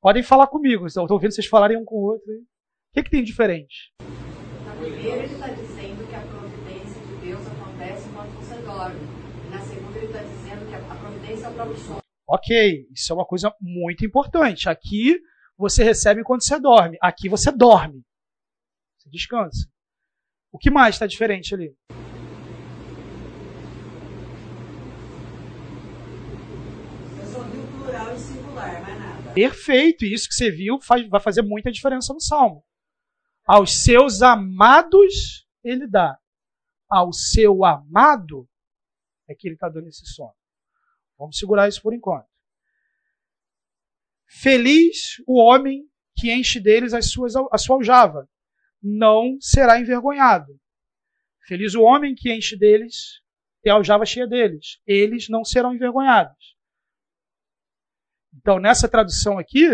[0.00, 2.32] Podem falar comigo, estou ouvindo vocês falarem um com o outro.
[2.32, 2.46] O
[2.92, 3.94] que, que tem diferente?
[4.66, 9.00] Na primeira ele está dizendo que a providência de Deus acontece enquanto você dorme.
[9.46, 11.51] E na segunda ele está dizendo que a providência é o próprio sono.
[12.26, 14.68] Ok, isso é uma coisa muito importante.
[14.68, 15.20] Aqui
[15.56, 16.96] você recebe quando você dorme.
[17.00, 18.02] Aqui você dorme.
[18.98, 19.68] Você descansa.
[20.50, 21.76] O que mais está diferente ali?
[27.18, 29.32] Eu só vi o plural e singular, mais nada.
[29.32, 32.64] Perfeito, isso que você viu faz, vai fazer muita diferença no salmo.
[33.46, 36.18] Aos seus amados, ele dá.
[36.88, 38.48] Ao seu amado,
[39.28, 40.34] é que ele está dando esse sono.
[41.22, 42.26] Vamos segurar isso por enquanto.
[44.26, 48.28] Feliz o homem que enche deles as suas, a sua aljava,
[48.82, 50.60] não será envergonhado.
[51.46, 53.22] Feliz o homem que enche deles
[53.64, 56.56] e a aljava cheia deles, eles não serão envergonhados.
[58.34, 59.68] Então, nessa tradução aqui,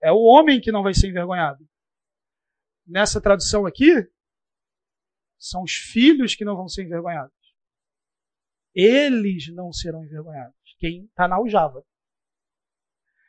[0.00, 1.68] é o homem que não vai ser envergonhado.
[2.86, 4.08] Nessa tradução aqui,
[5.36, 7.33] são os filhos que não vão ser envergonhados.
[8.74, 10.56] Eles não serão envergonhados.
[10.78, 11.84] Quem está na aljava.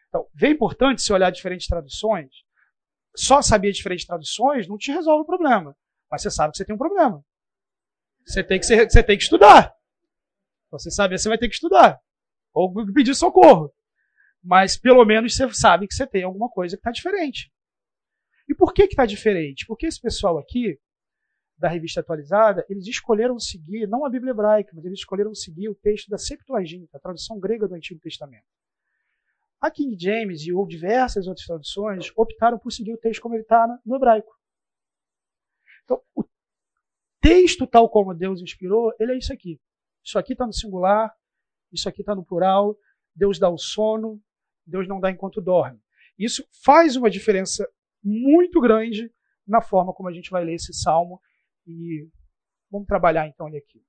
[0.10, 2.32] Então, vê importante se olhar diferentes traduções.
[3.16, 5.76] Só saber diferentes traduções não te resolve o problema.
[6.10, 7.24] Mas você sabe que você tem um problema.
[8.26, 9.74] Você tem que, ser, você tem que estudar.
[10.72, 12.00] Você sabe, você vai ter que estudar.
[12.54, 13.74] Ou pedir socorro.
[14.44, 17.52] Mas pelo menos você sabe que você tem alguma coisa que está diferente.
[18.48, 19.66] E por que está diferente?
[19.66, 20.80] Porque esse pessoal aqui,
[21.58, 25.76] da revista atualizada, eles escolheram seguir, não a Bíblia hebraica, mas eles escolheram seguir o
[25.76, 28.46] texto da Septuaginta, a tradução grega do Antigo Testamento.
[29.62, 33.44] A King James e ou diversas outras traduções optaram por seguir o texto como ele
[33.44, 34.32] está no hebraico.
[35.84, 36.24] Então, o
[37.22, 39.60] texto tal como Deus inspirou, ele é isso aqui.
[40.04, 41.12] Isso aqui está no singular,
[41.72, 42.78] isso aqui está no plural.
[43.16, 44.22] Deus dá o sono,
[44.66, 45.80] Deus não dá enquanto dorme.
[46.18, 47.68] Isso faz uma diferença
[48.04, 49.12] muito grande
[49.48, 51.20] na forma como a gente vai ler esse salmo.
[51.68, 52.08] E
[52.72, 53.82] vamos trabalhar então ele aqui.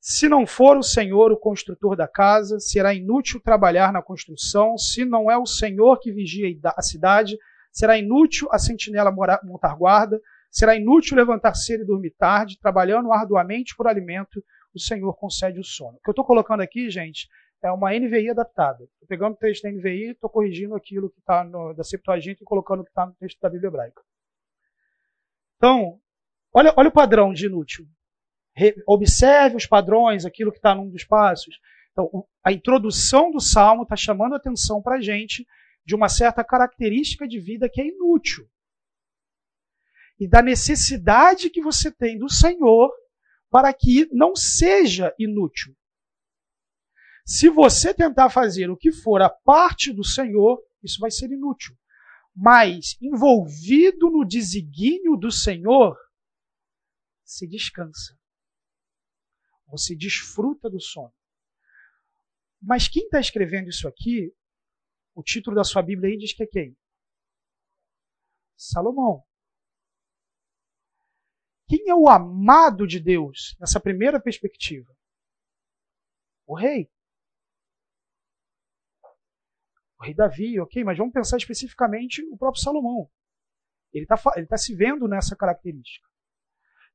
[0.00, 4.78] Se não for o Senhor o construtor da casa, será inútil trabalhar na construção.
[4.78, 7.36] Se não é o Senhor que vigia a cidade,
[7.72, 10.20] será inútil a sentinela montar guarda.
[10.50, 14.42] Será inútil levantar cedo e dormir tarde, trabalhando arduamente por alimento,
[14.74, 15.98] o Senhor concede o sono.
[15.98, 17.28] O que eu estou colocando aqui, gente,
[17.62, 18.84] é uma NVI adaptada.
[18.84, 21.44] Estou pegando o texto da NVI estou corrigindo aquilo que está
[21.74, 24.02] da Septuaginta e colocando o que está no texto da Bíblia hebraica.
[25.56, 25.98] Então,
[26.56, 27.86] olha, olha o padrão de inútil.
[28.56, 31.60] Re, observe os padrões, aquilo que está num dos passos.
[31.92, 35.46] Então, a introdução do Salmo está chamando a atenção para a gente
[35.84, 38.48] de uma certa característica de vida que é inútil.
[40.18, 42.90] E da necessidade que você tem do Senhor
[43.50, 45.76] para que não seja inútil.
[47.26, 51.76] Se você tentar fazer o que for a parte do Senhor, isso vai ser inútil.
[52.34, 55.96] Mas envolvido no desígnio do Senhor,
[57.26, 58.18] se descansa.
[59.66, 61.12] Você desfruta do sono.
[62.62, 64.32] Mas quem está escrevendo isso aqui,
[65.14, 66.78] o título da sua Bíblia aí diz que é quem?
[68.56, 69.22] Salomão.
[71.68, 74.96] Quem é o amado de Deus nessa primeira perspectiva?
[76.46, 76.88] O rei
[79.98, 83.10] o rei Davi, ok, mas vamos pensar especificamente o próprio Salomão.
[83.92, 86.05] Ele está ele tá se vendo nessa característica.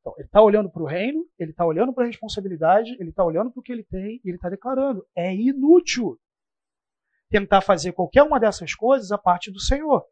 [0.02, 3.24] Então, ele está olhando para o reino, ele está olhando para a responsabilidade, ele está
[3.24, 6.20] olhando para o que ele tem e ele está declarando: é inútil
[7.30, 10.04] tentar fazer qualquer uma dessas coisas a parte do Senhor.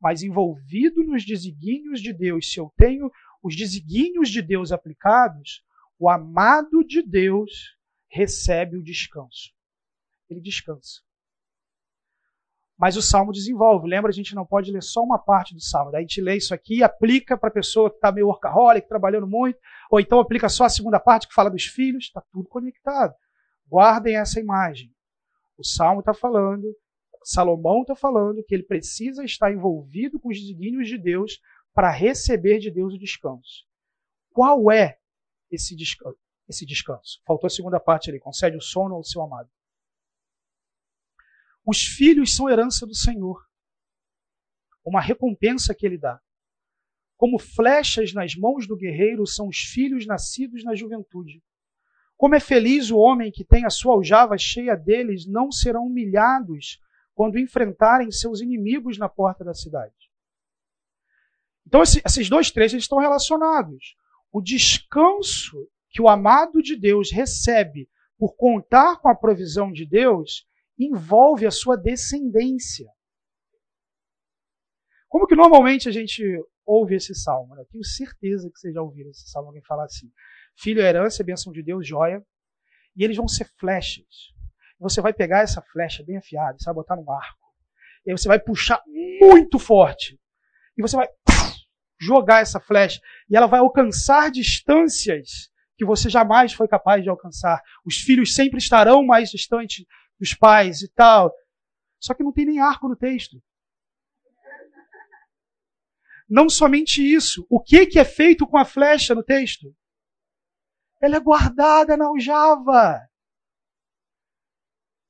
[0.00, 3.10] Mas envolvido nos desígnios de Deus, se eu tenho
[3.42, 5.62] os desígnios de Deus aplicados,
[5.98, 7.76] o amado de Deus
[8.10, 9.52] recebe o descanso.
[10.28, 11.00] Ele descansa.
[12.76, 13.88] Mas o salmo desenvolve.
[13.88, 15.92] Lembra, a gente não pode ler só uma parte do salmo.
[15.92, 19.26] Daí a gente lê isso aqui aplica para a pessoa que está meio workaholic, trabalhando
[19.26, 19.58] muito,
[19.90, 22.04] ou então aplica só a segunda parte que fala dos filhos.
[22.04, 23.14] Está tudo conectado.
[23.68, 24.90] Guardem essa imagem.
[25.56, 26.64] O salmo está falando,
[27.24, 31.40] Salomão está falando que ele precisa estar envolvido com os desígnios de Deus
[31.72, 33.64] para receber de Deus o descanso.
[34.32, 34.98] Qual é
[35.50, 36.18] esse descanso?
[36.46, 37.20] Esse descanso.
[37.26, 38.20] Faltou a segunda parte ali.
[38.20, 39.48] Concede o sono ao seu amado.
[41.66, 43.42] Os filhos são herança do Senhor,
[44.84, 46.20] uma recompensa que ele dá.
[47.16, 51.42] Como flechas nas mãos do guerreiro são os filhos nascidos na juventude.
[52.16, 56.80] Como é feliz o homem que tem a sua aljava cheia deles, não serão humilhados
[57.14, 59.94] quando enfrentarem seus inimigos na porta da cidade.
[61.66, 63.96] Então, esses dois trechos estão relacionados.
[64.30, 67.88] O descanso que o amado de Deus recebe
[68.18, 70.46] por contar com a provisão de Deus
[70.78, 72.88] envolve a sua descendência.
[75.08, 76.22] Como que normalmente a gente
[76.66, 77.54] ouve esse salmo?
[77.56, 80.10] Eu tenho certeza que vocês já ouviram esse salmo, alguém falar assim.
[80.56, 82.20] Filho é herança, é bênção de Deus, joia.
[82.96, 84.32] E eles vão ser flechas.
[84.78, 87.44] Você vai pegar essa flecha bem afiada, você vai botar num arco.
[88.04, 88.82] E aí você vai puxar
[89.20, 90.18] muito forte.
[90.76, 91.08] E você vai
[92.00, 93.00] jogar essa flecha.
[93.30, 97.62] E ela vai alcançar distâncias que você jamais foi capaz de alcançar.
[97.84, 99.86] Os filhos sempre estarão mais distantes
[100.24, 101.30] dos pais e tal.
[102.00, 103.36] Só que não tem nem arco no texto.
[106.28, 107.46] Não somente isso.
[107.50, 109.74] O que, que é feito com a flecha no texto?
[111.00, 112.98] Ela é guardada na aljava.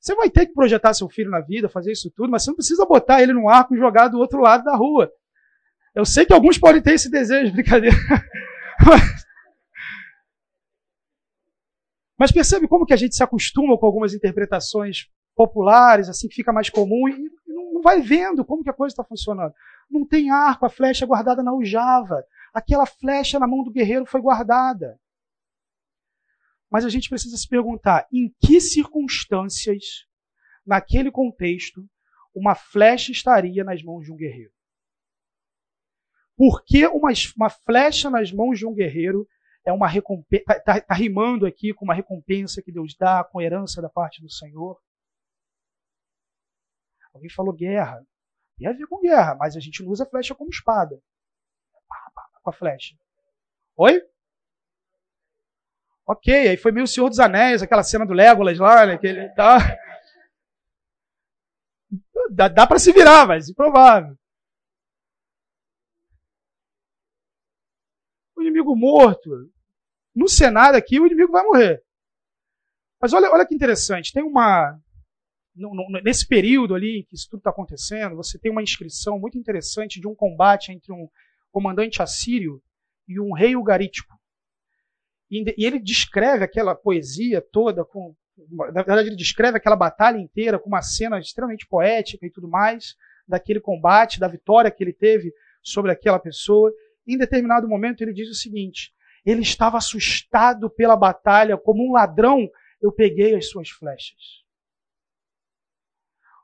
[0.01, 2.57] Você vai ter que projetar seu filho na vida, fazer isso tudo, mas você não
[2.57, 5.11] precisa botar ele no arco e jogar do outro lado da rua.
[5.95, 7.97] Eu sei que alguns podem ter esse desejo, brincadeira.
[8.85, 9.24] Mas,
[12.19, 16.53] mas percebe como que a gente se acostuma com algumas interpretações populares, assim, que fica
[16.53, 19.53] mais comum e não vai vendo como que a coisa está funcionando.
[19.91, 22.25] Não tem arco, a flecha é guardada na aljava.
[22.53, 24.99] Aquela flecha na mão do guerreiro foi guardada.
[26.71, 30.07] Mas a gente precisa se perguntar em que circunstâncias,
[30.65, 31.85] naquele contexto,
[32.35, 34.53] uma flecha estaria nas mãos de um guerreiro.
[36.37, 39.27] Por que uma, uma flecha nas mãos de um guerreiro
[39.65, 43.41] é uma recompensa, está tá, tá rimando aqui com uma recompensa que Deus dá, com
[43.41, 44.81] herança da parte do Senhor?
[47.15, 48.05] Alguém falou guerra.
[48.59, 51.01] Tem a ver com guerra, mas a gente não usa flecha como espada.
[52.43, 52.95] Com a flecha.
[53.77, 54.03] Oi?
[56.07, 58.99] Ok, aí foi meio Senhor dos Anéis, aquela cena do Legolas lá, né?
[58.99, 59.57] Que ele tá...
[62.31, 64.17] Dá, dá para se virar, mas improvável.
[68.37, 69.54] O inimigo morto.
[70.15, 71.83] No cenário aqui, o inimigo vai morrer.
[73.01, 74.13] Mas olha, olha que interessante.
[74.13, 74.79] Tem uma.
[76.03, 80.01] nesse período ali em que isso tudo está acontecendo, você tem uma inscrição muito interessante
[80.01, 81.09] de um combate entre um
[81.51, 82.63] comandante assírio
[83.09, 84.15] e um rei ugarítico.
[85.31, 88.15] E ele descreve aquela poesia toda, com,
[88.49, 92.95] na verdade, ele descreve aquela batalha inteira com uma cena extremamente poética e tudo mais,
[93.27, 96.73] daquele combate, da vitória que ele teve sobre aquela pessoa.
[97.07, 98.94] E em determinado momento ele diz o seguinte:
[99.25, 102.49] ele estava assustado pela batalha, como um ladrão,
[102.81, 104.45] eu peguei as suas flechas.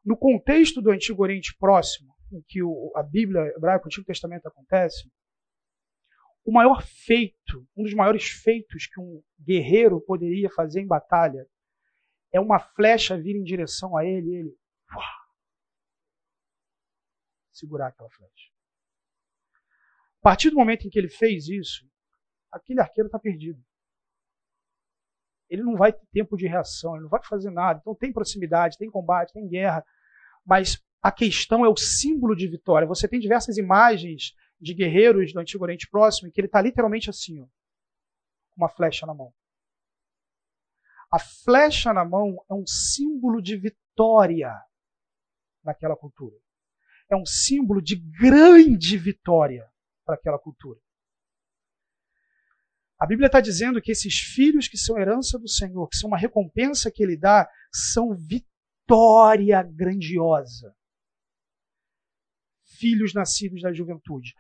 [0.05, 2.61] No contexto do Antigo Oriente Próximo, em que
[2.97, 5.11] a Bíblia hebraica, o Antigo Testamento acontece,
[6.45, 11.47] o maior feito, um dos maiores feitos que um guerreiro poderia fazer em batalha
[12.33, 14.59] é uma flecha vir em direção a ele e ele
[17.53, 18.51] segurar aquela flecha.
[20.21, 21.87] A partir do momento em que ele fez isso,
[22.53, 23.63] aquele arqueiro está perdido.
[25.49, 27.81] Ele não vai ter tempo de reação, ele não vai fazer nada.
[27.81, 29.85] Então tem proximidade, tem combate, tem guerra,
[30.45, 32.87] mas a questão é o símbolo de vitória.
[32.87, 37.09] Você tem diversas imagens de guerreiros do Antigo Oriente Próximo, em que ele está literalmente
[37.09, 37.47] assim, ó,
[38.51, 39.33] com uma flecha na mão.
[41.11, 44.55] A flecha na mão é um símbolo de vitória
[45.65, 46.37] naquela cultura.
[47.11, 49.69] É um símbolo de grande vitória
[50.05, 50.79] para aquela cultura.
[53.01, 56.19] A Bíblia está dizendo que esses filhos que são herança do Senhor, que são uma
[56.19, 60.77] recompensa que Ele dá, são vitória grandiosa.
[62.79, 64.35] Filhos nascidos da juventude.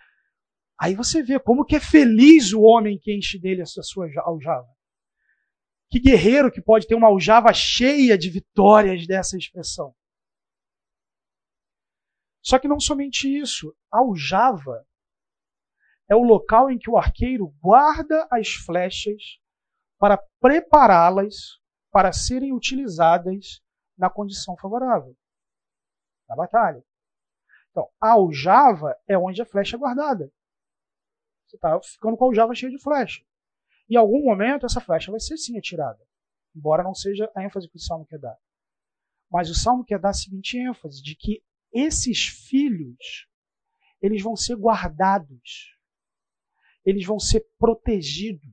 [0.78, 4.68] Aí você vê como que é feliz o homem que enche dele a sua aljava.
[5.90, 9.94] Que guerreiro que pode ter uma aljava cheia de vitórias dessa expressão.
[12.42, 13.74] Só que não somente isso.
[13.90, 14.86] A aljava
[16.10, 19.38] é o local em que o arqueiro guarda as flechas
[19.96, 21.60] para prepará-las
[21.92, 23.62] para serem utilizadas
[23.96, 25.16] na condição favorável,
[26.28, 26.84] na batalha.
[27.70, 30.32] Então, a aljava é onde a flecha é guardada.
[31.46, 33.22] Você está ficando com a aljava cheia de flecha.
[33.88, 36.04] Em algum momento, essa flecha vai ser sim atirada.
[36.54, 38.36] Embora não seja a ênfase que o Salmo quer dar.
[39.30, 43.28] Mas o Salmo quer dar a seguinte ênfase, de que esses filhos,
[44.02, 45.78] eles vão ser guardados.
[46.84, 48.50] Eles vão ser protegidos.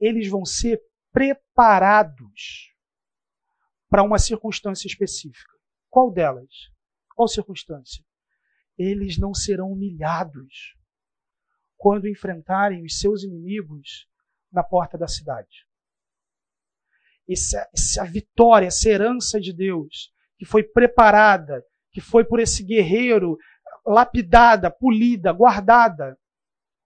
[0.00, 0.80] Eles vão ser
[1.12, 2.72] preparados
[3.88, 5.52] para uma circunstância específica.
[5.88, 6.70] Qual delas?
[7.14, 8.04] Qual circunstância?
[8.76, 10.76] Eles não serão humilhados
[11.76, 14.08] quando enfrentarem os seus inimigos
[14.52, 15.66] na porta da cidade.
[17.28, 23.36] Essa, essa vitória, essa herança de Deus, que foi preparada, que foi por esse guerreiro
[23.86, 26.18] lapidada, polida, guardada.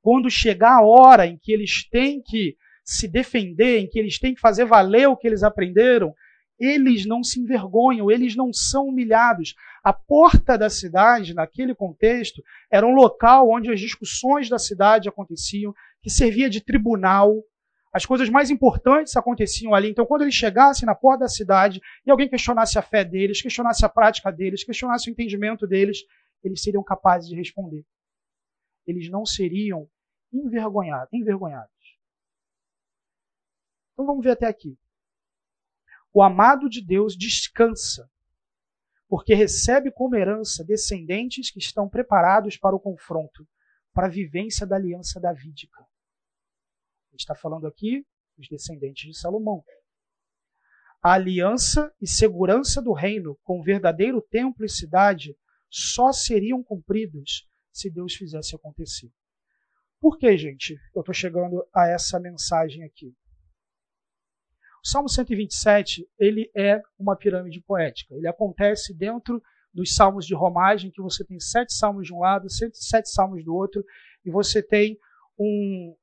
[0.03, 4.35] Quando chegar a hora em que eles têm que se defender, em que eles têm
[4.35, 6.13] que fazer valer o que eles aprenderam,
[6.59, 9.55] eles não se envergonham, eles não são humilhados.
[9.83, 15.75] A porta da cidade, naquele contexto, era um local onde as discussões da cidade aconteciam,
[16.03, 17.35] que servia de tribunal.
[17.93, 19.91] As coisas mais importantes aconteciam ali.
[19.91, 23.85] Então, quando eles chegassem na porta da cidade e alguém questionasse a fé deles, questionasse
[23.85, 25.99] a prática deles, questionasse o entendimento deles,
[26.43, 27.85] eles seriam capazes de responder.
[28.87, 29.89] Eles não seriam.
[30.33, 31.99] Envergonhados.
[33.93, 34.79] Então, vamos ver até aqui.
[36.13, 38.11] O amado de Deus descansa,
[39.09, 43.47] porque recebe como herança descendentes que estão preparados para o confronto,
[43.93, 45.83] para a vivência da aliança davídica.
[45.83, 48.07] A gente está falando aqui
[48.37, 49.63] dos descendentes de Salomão.
[51.03, 55.37] A aliança e segurança do reino com o verdadeiro templo e cidade
[55.69, 59.11] só seriam cumpridos se Deus fizesse acontecer.
[60.03, 63.15] Por que, gente, eu estou chegando a essa mensagem aqui?
[64.85, 68.13] O Salmo 127, ele é uma pirâmide poética.
[68.17, 69.41] Ele acontece dentro
[69.73, 73.55] dos salmos de romagem, que você tem sete salmos de um lado, sete salmos do
[73.55, 73.85] outro,
[74.25, 74.99] e você tem
[75.39, 75.97] um,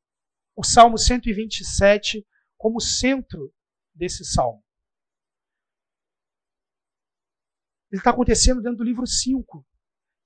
[0.56, 2.26] o Salmo 127
[2.58, 3.54] como centro
[3.93, 4.64] desse salmo.
[7.91, 9.68] Ele está acontecendo dentro do livro 5,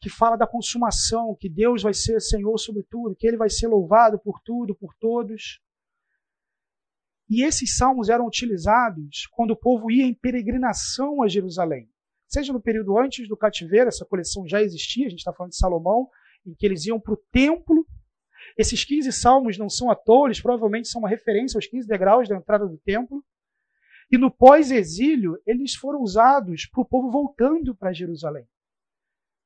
[0.03, 3.67] que fala da consumação, que Deus vai ser Senhor sobre tudo, que Ele vai ser
[3.67, 5.61] louvado por tudo, por todos.
[7.29, 11.89] E esses salmos eram utilizados quando o povo ia em peregrinação a Jerusalém.
[12.27, 15.57] Seja no período antes do cativeiro, essa coleção já existia, a gente está falando de
[15.57, 16.09] Salomão,
[16.45, 17.87] em que eles iam para o templo.
[18.57, 22.27] Esses 15 salmos não são à toa, eles provavelmente são uma referência aos 15 degraus
[22.27, 23.23] da entrada do templo.
[24.11, 28.45] E no pós-exílio, eles foram usados para o povo voltando para Jerusalém.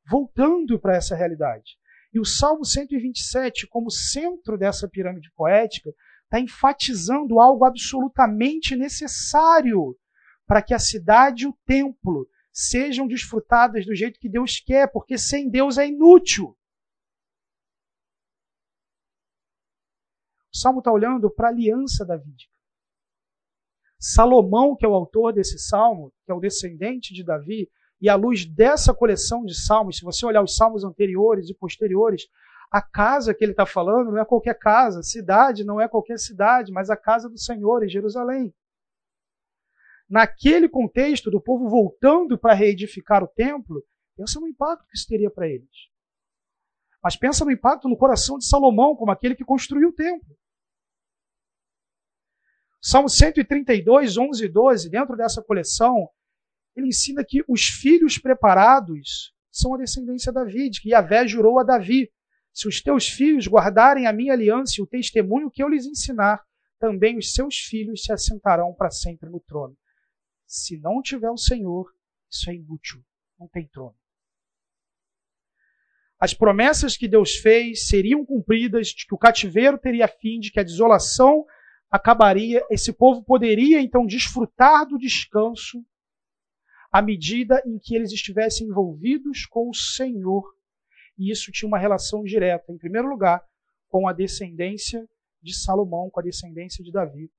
[0.10, 1.78] Voltando para essa realidade.
[2.14, 5.94] E o Salmo 127, como centro dessa pirâmide poética,
[6.24, 9.98] está enfatizando algo absolutamente necessário
[10.46, 15.18] para que a cidade e o templo sejam desfrutadas do jeito que Deus quer, porque
[15.18, 16.58] sem Deus é inútil.
[20.52, 22.52] O Salmo está olhando para a aliança davídica.
[24.00, 28.16] Salomão, que é o autor desse salmo, que é o descendente de Davi, e à
[28.16, 32.28] luz dessa coleção de salmos, se você olhar os salmos anteriores e posteriores,
[32.72, 36.72] a casa que ele está falando não é qualquer casa, cidade não é qualquer cidade,
[36.72, 38.54] mas a casa do Senhor em Jerusalém.
[40.10, 43.84] Naquele contexto do povo voltando para reedificar o templo,
[44.16, 45.70] pensa no impacto que isso teria para eles.
[47.04, 50.38] Mas pensa no impacto no coração de Salomão, como aquele que construiu o templo.
[52.82, 56.10] Salmo 132, 11 e 12, dentro dessa coleção,
[56.78, 61.64] ele ensina que os filhos preparados são a descendência de Davi, que Yahvé jurou a
[61.64, 62.12] Davi.
[62.54, 66.44] Se os teus filhos guardarem a minha aliança e o testemunho que eu lhes ensinar,
[66.80, 69.76] também os seus filhos se assentarão para sempre no trono.
[70.46, 71.92] Se não tiver o Senhor,
[72.30, 73.04] isso é inútil,
[73.40, 73.96] não tem trono.
[76.20, 80.60] As promessas que Deus fez seriam cumpridas, de que o cativeiro teria fim, de que
[80.60, 81.44] a desolação
[81.90, 85.84] acabaria, esse povo poderia então desfrutar do descanso
[86.98, 90.44] à medida em que eles estivessem envolvidos com o Senhor.
[91.16, 93.40] E isso tinha uma relação direta, em primeiro lugar,
[93.88, 95.08] com a descendência
[95.40, 97.32] de Salomão, com a descendência de Davi.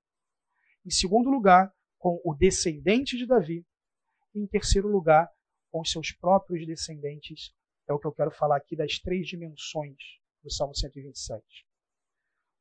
[0.87, 3.67] Em segundo lugar, com o descendente de Davi.
[4.33, 5.29] E em terceiro lugar,
[5.73, 7.53] com os seus próprios descendentes.
[7.89, 9.99] É o que eu quero falar aqui das três dimensões
[10.41, 11.43] do Salmo 127.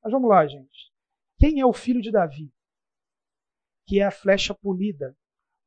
[0.04, 0.92] Mas vamos lá, gente.
[1.38, 2.52] Quem é o filho de Davi?
[3.86, 5.16] Que é a flecha polida,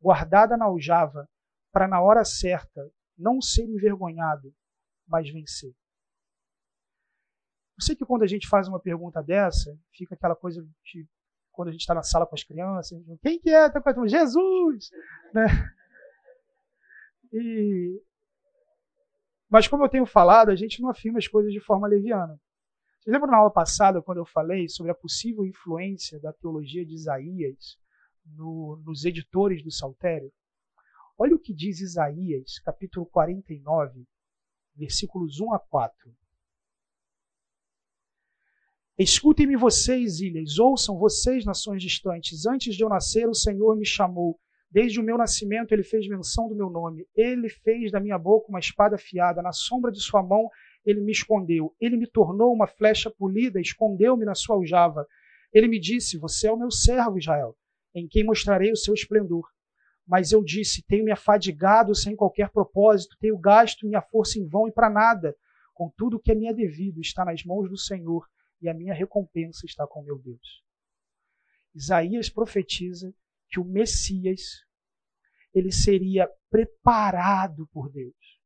[0.01, 1.29] guardada na aljava,
[1.73, 4.53] para na hora certa não ser envergonhado,
[5.07, 5.71] mas vencer.
[7.77, 11.07] Eu sei que quando a gente faz uma pergunta dessa, fica aquela coisa de
[11.53, 13.71] quando a gente está na sala com as crianças, quem que é?
[14.07, 14.91] Jesus!
[15.33, 15.47] Né?
[17.33, 18.03] E...
[19.49, 22.41] Mas como eu tenho falado, a gente não afirma as coisas de forma leviana.
[23.01, 26.95] Vocês lembram na aula passada, quando eu falei sobre a possível influência da teologia de
[26.95, 27.79] Isaías
[28.25, 30.33] no, nos editores do Saltério?
[31.19, 34.05] Olha o que diz Isaías, capítulo 49,
[34.75, 36.15] versículos 1 a 4.
[38.99, 42.45] Escutem-me vocês, ilhas, ouçam vocês, nações distantes.
[42.47, 44.39] Antes de eu nascer, o Senhor me chamou.
[44.71, 47.07] Desde o meu nascimento, ele fez menção do meu nome.
[47.17, 49.43] Ele fez da minha boca uma espada afiada.
[49.43, 50.49] Na sombra de sua mão,
[50.85, 51.75] ele me escondeu.
[51.81, 55.07] Ele me tornou uma flecha polida, escondeu-me na sua aljava.
[55.53, 57.57] Ele me disse: Você é o meu servo, Israel,
[57.95, 59.49] em quem mostrarei o seu esplendor.
[60.07, 64.69] Mas eu disse: Tenho me afadigado sem qualquer propósito, tenho gasto minha força em vão
[64.69, 65.35] e para nada.
[65.75, 68.27] Contudo, o que é minha devido está nas mãos do Senhor,
[68.61, 70.63] e a minha recompensa está com meu Deus.
[71.75, 73.15] Isaías profetiza
[73.49, 74.65] que o Messias
[75.55, 78.41] ele seria preparado por Deus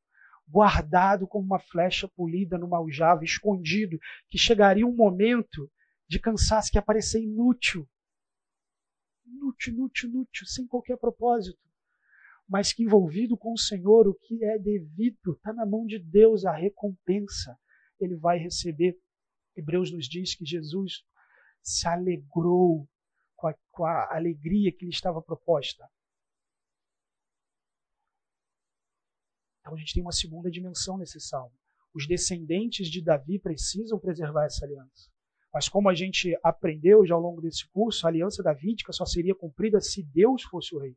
[0.46, 3.98] guardado como uma flecha polida numa aljava, escondido,
[4.28, 5.70] que chegaria um momento
[6.08, 7.88] de cansaço que ia parecer inútil.
[9.26, 11.58] Inútil, inútil, inútil, sem qualquer propósito.
[12.46, 16.44] Mas que envolvido com o Senhor, o que é devido, está na mão de Deus
[16.44, 17.58] a recompensa.
[17.98, 18.98] Ele vai receber.
[19.56, 21.04] Hebreus nos diz que Jesus
[21.62, 22.88] se alegrou
[23.36, 25.88] com a, com a alegria que lhe estava proposta.
[29.60, 31.56] Então a gente tem uma segunda dimensão nesse salmo.
[31.94, 35.13] Os descendentes de Davi precisam preservar essa aliança.
[35.54, 39.36] Mas como a gente aprendeu já ao longo desse curso, a aliança davídica só seria
[39.36, 40.96] cumprida se Deus fosse o rei.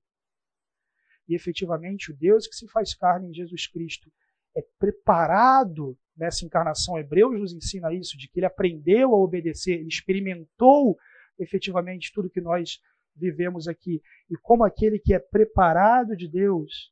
[1.30, 4.12] E efetivamente, o Deus que se faz carne em Jesus Cristo
[4.56, 6.98] é preparado nessa encarnação.
[6.98, 10.98] Hebreus nos ensina isso, de que ele aprendeu a obedecer, ele experimentou
[11.38, 12.82] efetivamente tudo que nós
[13.16, 14.02] vivemos aqui.
[14.28, 16.92] E como aquele que é preparado de Deus,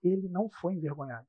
[0.00, 1.26] ele não foi envergonhado.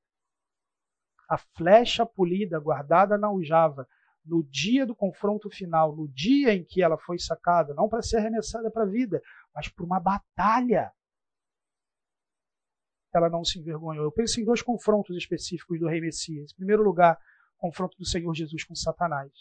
[1.28, 3.88] A flecha polida guardada na aljava
[4.26, 8.18] no dia do confronto final, no dia em que ela foi sacada, não para ser
[8.18, 9.22] arremessada para a vida,
[9.54, 10.92] mas por uma batalha.
[13.14, 14.06] Ela não se envergonhou.
[14.06, 16.52] Eu penso em dois confrontos específicos do rei Messias.
[16.52, 17.20] Em primeiro lugar,
[17.58, 19.32] confronto do Senhor Jesus com Satanás.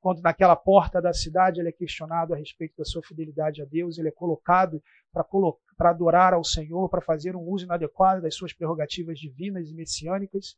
[0.00, 3.98] Quando naquela porta da cidade ele é questionado a respeito da sua fidelidade a Deus,
[3.98, 4.82] ele é colocado
[5.12, 10.56] para adorar ao Senhor, para fazer um uso inadequado das suas prerrogativas divinas e messiânicas.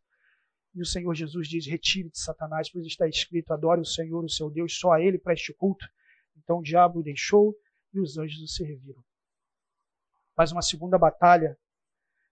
[0.74, 4.50] E o Senhor Jesus diz: Retire-te, Satanás, pois está escrito: Adore o Senhor, o seu
[4.50, 5.86] Deus, só a ele preste culto.
[6.36, 7.56] Então o diabo o deixou
[7.92, 9.04] e os anjos o serviram.
[10.36, 11.58] Mas uma segunda batalha.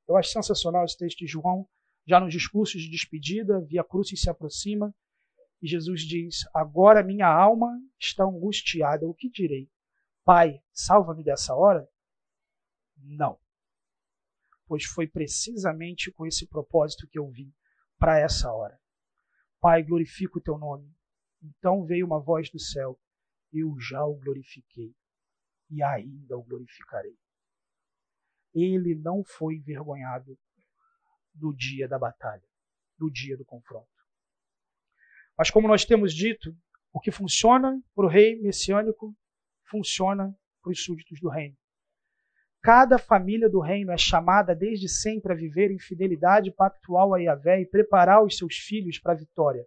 [0.06, 1.69] Eu acho sensacional esse texto de João.
[2.06, 4.94] Já nos discursos de despedida, via cruz se aproxima,
[5.60, 9.69] e Jesus diz: Agora minha alma está angustiada, o que direi?
[10.24, 11.86] Pai, salva-me dessa hora?
[12.97, 13.39] Não.
[14.66, 17.52] Pois foi precisamente com esse propósito que eu vim
[17.98, 18.80] para essa hora.
[19.60, 20.90] Pai, glorifico o teu nome.
[21.42, 22.98] Então veio uma voz do céu:
[23.52, 24.94] Eu já o glorifiquei
[25.70, 27.16] e ainda o glorificarei.
[28.54, 30.38] Ele não foi envergonhado
[31.34, 32.46] do dia da batalha,
[32.96, 33.88] do dia do confronto.
[35.36, 36.56] Mas como nós temos dito,
[36.92, 39.14] o que funciona para o rei messiânico
[39.70, 41.56] funciona para os súditos do reino.
[42.69, 47.62] Cada família do reino é chamada desde sempre a viver em fidelidade pactual a Yahvé
[47.62, 49.66] e preparar os seus filhos para a vitória.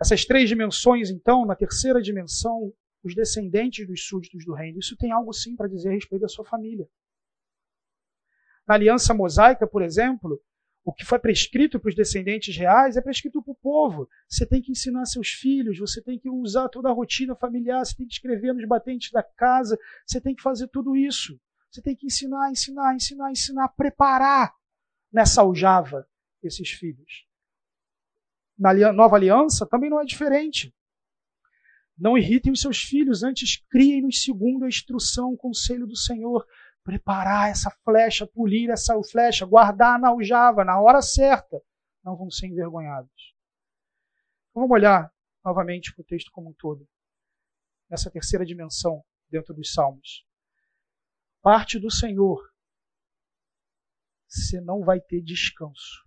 [0.00, 2.72] Essas três dimensões, então, na terceira dimensão,
[3.02, 4.78] os descendentes dos súditos do reino.
[4.78, 6.88] Isso tem algo sim para dizer a respeito da sua família.
[8.64, 10.40] Na aliança mosaica, por exemplo,
[10.84, 14.08] o que foi prescrito para os descendentes reais é prescrito para o povo.
[14.28, 17.94] Você tem que ensinar seus filhos, você tem que usar toda a rotina familiar, você
[17.94, 21.38] tem que escrever nos batentes da casa, você tem que fazer tudo isso.
[21.70, 24.52] Você tem que ensinar, ensinar, ensinar, ensinar, preparar
[25.12, 26.08] nessa aljava
[26.42, 27.26] esses filhos.
[28.58, 30.74] Na nova aliança também não é diferente.
[31.96, 36.46] Não irritem os seus filhos, antes criem-nos segundo a instrução, o conselho do Senhor
[36.90, 41.62] preparar essa flecha, polir essa flecha, guardar na aljava, na hora certa,
[42.02, 43.32] não vão ser envergonhados.
[44.50, 45.12] Então, vamos olhar
[45.44, 46.84] novamente para o texto como um todo,
[47.88, 50.26] nessa terceira dimensão dentro dos Salmos.
[51.40, 52.40] Parte do Senhor,
[54.28, 56.04] você não vai ter descanso.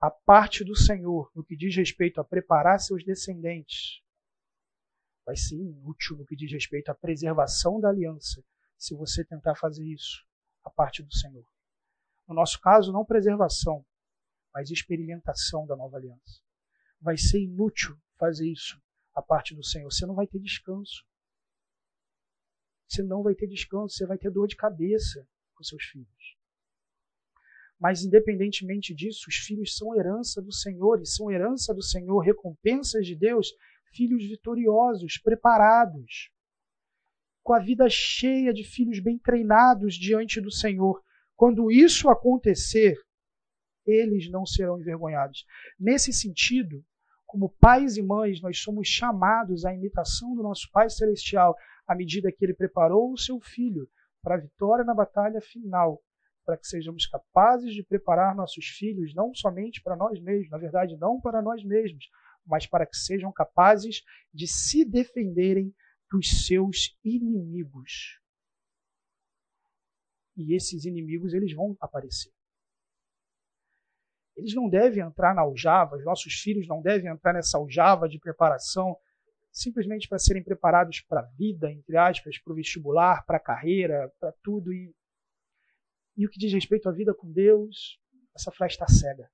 [0.00, 4.00] A parte do Senhor, no que diz respeito a preparar seus descendentes,
[5.28, 8.42] vai ser inútil no que diz respeito à preservação da aliança
[8.78, 10.26] se você tentar fazer isso
[10.64, 11.46] a parte do Senhor.
[12.26, 13.84] No nosso caso, não preservação,
[14.54, 16.40] mas experimentação da nova aliança.
[16.98, 18.80] Vai ser inútil fazer isso
[19.14, 19.92] a parte do Senhor.
[19.92, 21.04] Você não vai ter descanso.
[22.88, 26.38] Você não vai ter descanso, você vai ter dor de cabeça com seus filhos.
[27.78, 33.06] Mas, independentemente disso, os filhos são herança do Senhor, e são herança do Senhor, recompensas
[33.06, 33.52] de Deus
[33.92, 36.30] filhos vitoriosos, preparados,
[37.42, 41.02] com a vida cheia de filhos bem treinados diante do Senhor.
[41.34, 42.96] Quando isso acontecer,
[43.86, 45.46] eles não serão envergonhados.
[45.78, 46.84] Nesse sentido,
[47.26, 51.56] como pais e mães, nós somos chamados à imitação do nosso Pai Celestial,
[51.86, 53.88] à medida que ele preparou o seu filho
[54.22, 56.02] para a vitória na batalha final,
[56.44, 60.96] para que sejamos capazes de preparar nossos filhos não somente para nós mesmos, na verdade,
[60.96, 62.08] não para nós mesmos,
[62.48, 64.02] mas para que sejam capazes
[64.32, 65.74] de se defenderem
[66.10, 68.18] dos seus inimigos.
[70.36, 72.32] E esses inimigos eles vão aparecer.
[74.36, 78.18] Eles não devem entrar na aljava, os nossos filhos não devem entrar nessa aljava de
[78.18, 78.96] preparação
[79.50, 84.12] simplesmente para serem preparados para a vida, entre aspas, para o vestibular, para a carreira,
[84.20, 84.72] para tudo.
[84.72, 84.94] E,
[86.16, 88.00] e o que diz respeito à vida com Deus,
[88.34, 89.28] essa flecha está cega,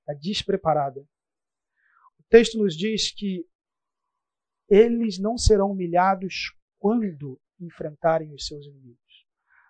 [0.00, 1.02] está despreparada
[2.32, 3.46] texto nos diz que
[4.66, 9.26] eles não serão humilhados quando enfrentarem os seus inimigos.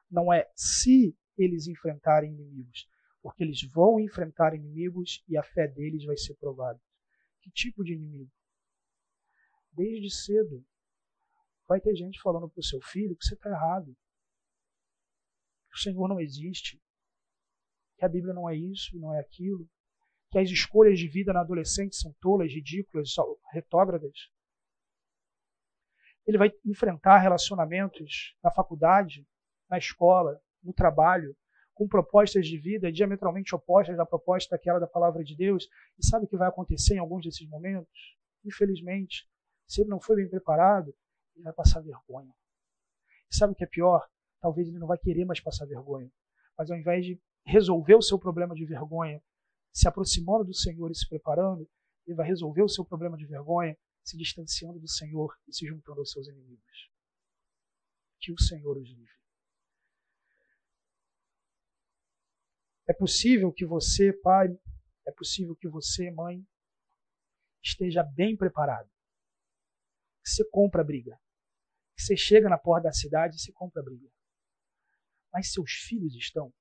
[0.08, 2.88] Não é se eles enfrentarem inimigos,
[3.20, 6.80] porque eles vão enfrentar inimigos e a fé deles vai ser provada.
[7.40, 8.30] Que tipo de inimigo?
[9.72, 10.64] Desde cedo,
[11.66, 13.92] vai ter gente falando para o seu filho que você está errado,
[15.68, 16.80] que o Senhor não existe,
[17.96, 19.68] que a Bíblia não é isso, não é aquilo,
[20.32, 23.10] que as escolhas de vida na adolescente são tolas, ridículas,
[23.52, 24.30] retógradas.
[26.26, 29.28] Ele vai enfrentar relacionamentos na faculdade,
[29.68, 31.36] na escola, no trabalho,
[31.74, 35.68] com propostas de vida diametralmente opostas da proposta daquela da palavra de Deus.
[35.98, 38.16] E sabe o que vai acontecer em alguns desses momentos?
[38.42, 39.28] Infelizmente,
[39.68, 40.94] se ele não foi bem preparado,
[41.34, 42.32] ele vai passar vergonha.
[43.30, 44.08] E sabe o que é pior?
[44.40, 46.10] Talvez ele não vai querer mais passar vergonha.
[46.56, 49.22] Mas ao invés de resolver o seu problema de vergonha,
[49.72, 51.68] se aproximando do Senhor e se preparando,
[52.06, 56.00] ele vai resolver o seu problema de vergonha, se distanciando do Senhor e se juntando
[56.00, 56.90] aos seus inimigos.
[58.20, 59.22] Que o Senhor os livre.
[62.88, 64.48] É possível que você, pai,
[65.06, 66.44] é possível que você, mãe,
[67.62, 68.90] esteja bem preparado.
[70.22, 71.18] Que você compra a briga.
[71.96, 74.08] Que você chega na porta da cidade e você compra a briga.
[75.32, 76.52] Mas seus filhos estão.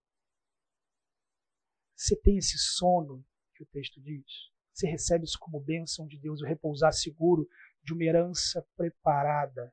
[2.02, 3.23] Você tem esse sono
[3.53, 4.26] que o texto diz.
[4.73, 7.48] Você recebe isso como bênção de Deus, o repousar seguro
[7.84, 9.72] de uma herança preparada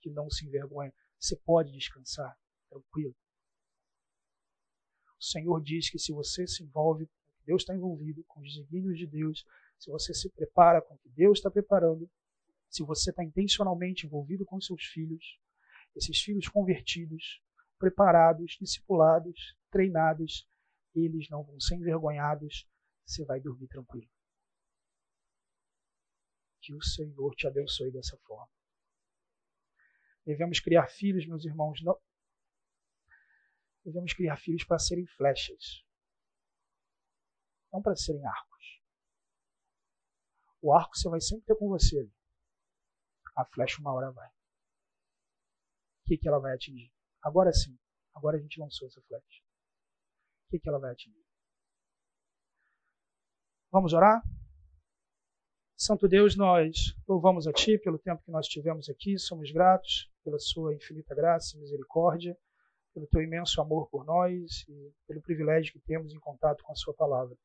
[0.00, 0.92] que não se envergonha.
[1.16, 2.36] Você pode descansar
[2.68, 3.14] tranquilo.
[5.16, 8.40] O Senhor diz que se você se envolve com o que Deus está envolvido, com
[8.40, 9.46] os desígnios de Deus,
[9.78, 12.10] se você se prepara com o que Deus está preparando,
[12.68, 15.38] se você está intencionalmente envolvido com seus filhos,
[15.94, 17.40] esses filhos convertidos,
[17.78, 20.48] preparados, discipulados, treinados,
[20.94, 22.68] eles não vão ser envergonhados,
[23.04, 24.10] você vai dormir tranquilo.
[26.60, 28.50] Que o Senhor te abençoe dessa forma.
[30.24, 32.00] Devemos criar filhos, meus irmãos, não.
[33.84, 35.84] Devemos criar filhos para serem flechas,
[37.70, 38.82] não para serem arcos.
[40.62, 42.10] O arco você vai sempre ter com você.
[43.36, 44.28] A flecha uma hora vai.
[44.28, 46.90] O que, que ela vai atingir?
[47.20, 47.78] Agora sim.
[48.14, 49.43] Agora a gente lançou essa flecha.
[50.54, 51.26] Que, que ela vai atingir?
[53.72, 54.22] Vamos orar?
[55.76, 60.38] Santo Deus, nós louvamos a Ti pelo tempo que nós tivemos aqui, somos gratos pela
[60.38, 62.38] Sua infinita graça e misericórdia,
[62.94, 66.76] pelo Teu imenso amor por nós e pelo privilégio que temos em contato com a
[66.76, 67.36] Sua palavra.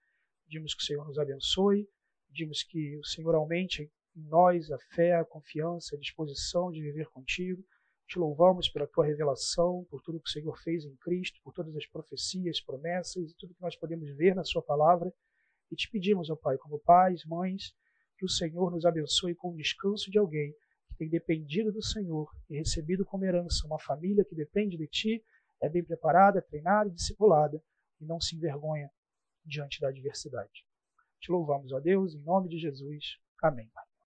[0.46, 1.90] Pedimos que o Senhor nos abençoe,
[2.28, 7.08] pedimos que o Senhor aumente em nós a fé, a confiança, a disposição de viver
[7.08, 7.66] contigo.
[8.10, 11.76] Te louvamos pela tua revelação, por tudo que o Senhor fez em Cristo, por todas
[11.76, 15.14] as profecias, promessas e tudo que nós podemos ver na Sua palavra.
[15.72, 17.72] E te pedimos, ó Pai, como pais, mães,
[18.18, 20.52] que o Senhor nos abençoe com o descanso de alguém
[20.88, 25.24] que tem dependido do Senhor e recebido como herança uma família que depende de Ti,
[25.62, 27.62] é bem preparada, treinada e discipulada
[28.02, 28.90] e não se envergonha
[29.46, 30.66] diante da adversidade.
[31.20, 33.20] Te louvamos, ó Deus, em nome de Jesus.
[33.40, 33.70] Amém.